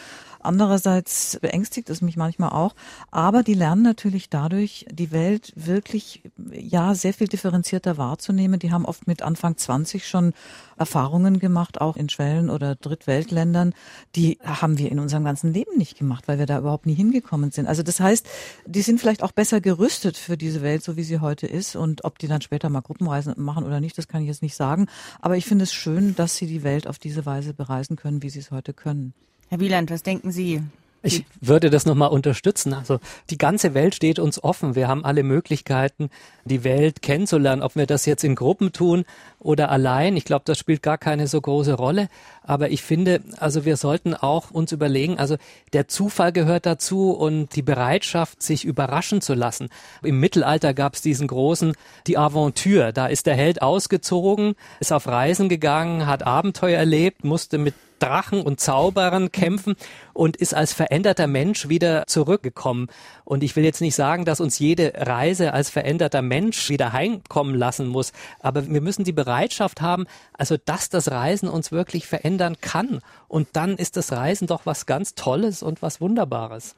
[0.43, 2.75] Andererseits beängstigt es mich manchmal auch.
[3.11, 8.59] Aber die lernen natürlich dadurch, die Welt wirklich, ja, sehr viel differenzierter wahrzunehmen.
[8.59, 10.33] Die haben oft mit Anfang 20 schon
[10.77, 13.73] Erfahrungen gemacht, auch in Schwellen- oder Drittweltländern.
[14.15, 17.51] Die haben wir in unserem ganzen Leben nicht gemacht, weil wir da überhaupt nie hingekommen
[17.51, 17.67] sind.
[17.67, 18.27] Also das heißt,
[18.65, 21.75] die sind vielleicht auch besser gerüstet für diese Welt, so wie sie heute ist.
[21.75, 24.55] Und ob die dann später mal Gruppenreisen machen oder nicht, das kann ich jetzt nicht
[24.55, 24.87] sagen.
[25.21, 28.29] Aber ich finde es schön, dass sie die Welt auf diese Weise bereisen können, wie
[28.29, 29.13] sie es heute können.
[29.53, 30.63] Herr Wieland, was denken Sie?
[31.03, 32.73] Ich würde das nochmal unterstützen.
[32.73, 32.99] Also
[33.29, 34.73] die ganze Welt steht uns offen.
[34.73, 36.09] Wir haben alle Möglichkeiten,
[36.43, 37.61] die Welt kennenzulernen.
[37.61, 39.05] Ob wir das jetzt in Gruppen tun
[39.37, 42.07] oder allein, ich glaube, das spielt gar keine so große Rolle.
[42.43, 45.37] Aber ich finde, also wir sollten auch uns überlegen, also
[45.71, 49.69] der Zufall gehört dazu und die Bereitschaft, sich überraschen zu lassen.
[50.03, 51.73] Im Mittelalter gab es diesen großen,
[52.07, 52.93] die Aventure.
[52.93, 57.73] Da ist der Held ausgezogen, ist auf Reisen gegangen, hat Abenteuer erlebt, musste mit
[58.03, 59.75] Drachen und Zauberern kämpfen
[60.11, 62.87] und ist als veränderter Mensch wieder zurückgekommen.
[63.23, 67.55] Und ich will jetzt nicht sagen, dass uns jede Reise als veränderter Mensch wieder heimkommen
[67.55, 72.57] lassen muss, aber wir müssen die Bereitschaft haben, also dass das Reisen uns wirklich verändern
[72.61, 72.99] kann.
[73.27, 76.75] Und dann ist das Reisen doch was ganz Tolles und was Wunderbares.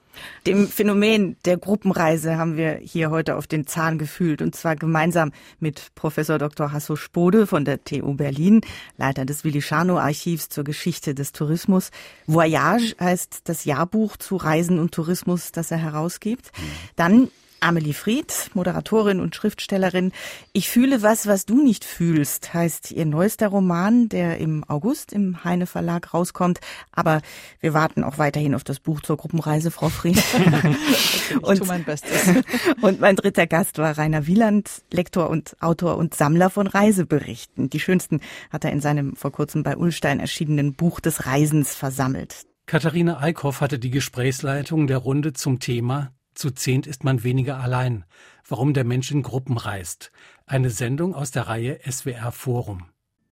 [0.47, 5.31] Dem Phänomen der Gruppenreise haben wir hier heute auf den Zahn gefühlt und zwar gemeinsam
[5.59, 6.71] mit Professor Dr.
[6.71, 8.61] Hasso Spode von der TU Berlin,
[8.97, 11.91] Leiter des Willi Scharnow Archivs zur Geschichte des Tourismus.
[12.27, 16.51] Voyage heißt das Jahrbuch zu Reisen und Tourismus, das er herausgibt.
[16.95, 17.29] Dann
[17.65, 20.11] Amelie Fried, Moderatorin und Schriftstellerin.
[20.53, 25.43] Ich fühle was, was du nicht fühlst, heißt ihr neuester Roman, der im August im
[25.43, 26.59] Heine Verlag rauskommt.
[26.91, 27.21] Aber
[27.61, 30.15] wir warten auch weiterhin auf das Buch zur Gruppenreise, Frau Fried.
[31.29, 32.35] ich und, tue mein Bestes.
[32.81, 37.71] und mein dritter Gast war Rainer Wieland, Lektor und Autor und Sammler von Reiseberichten.
[37.71, 42.45] Die schönsten hat er in seinem vor kurzem bei Ulstein erschienenen Buch des Reisens versammelt.
[42.67, 48.05] Katharina Eickhoff hatte die Gesprächsleitung der Runde zum Thema zu zehnt ist man weniger allein.
[48.47, 50.11] Warum der Mensch in Gruppen reist.
[50.45, 52.89] Eine Sendung aus der Reihe SWR Forum.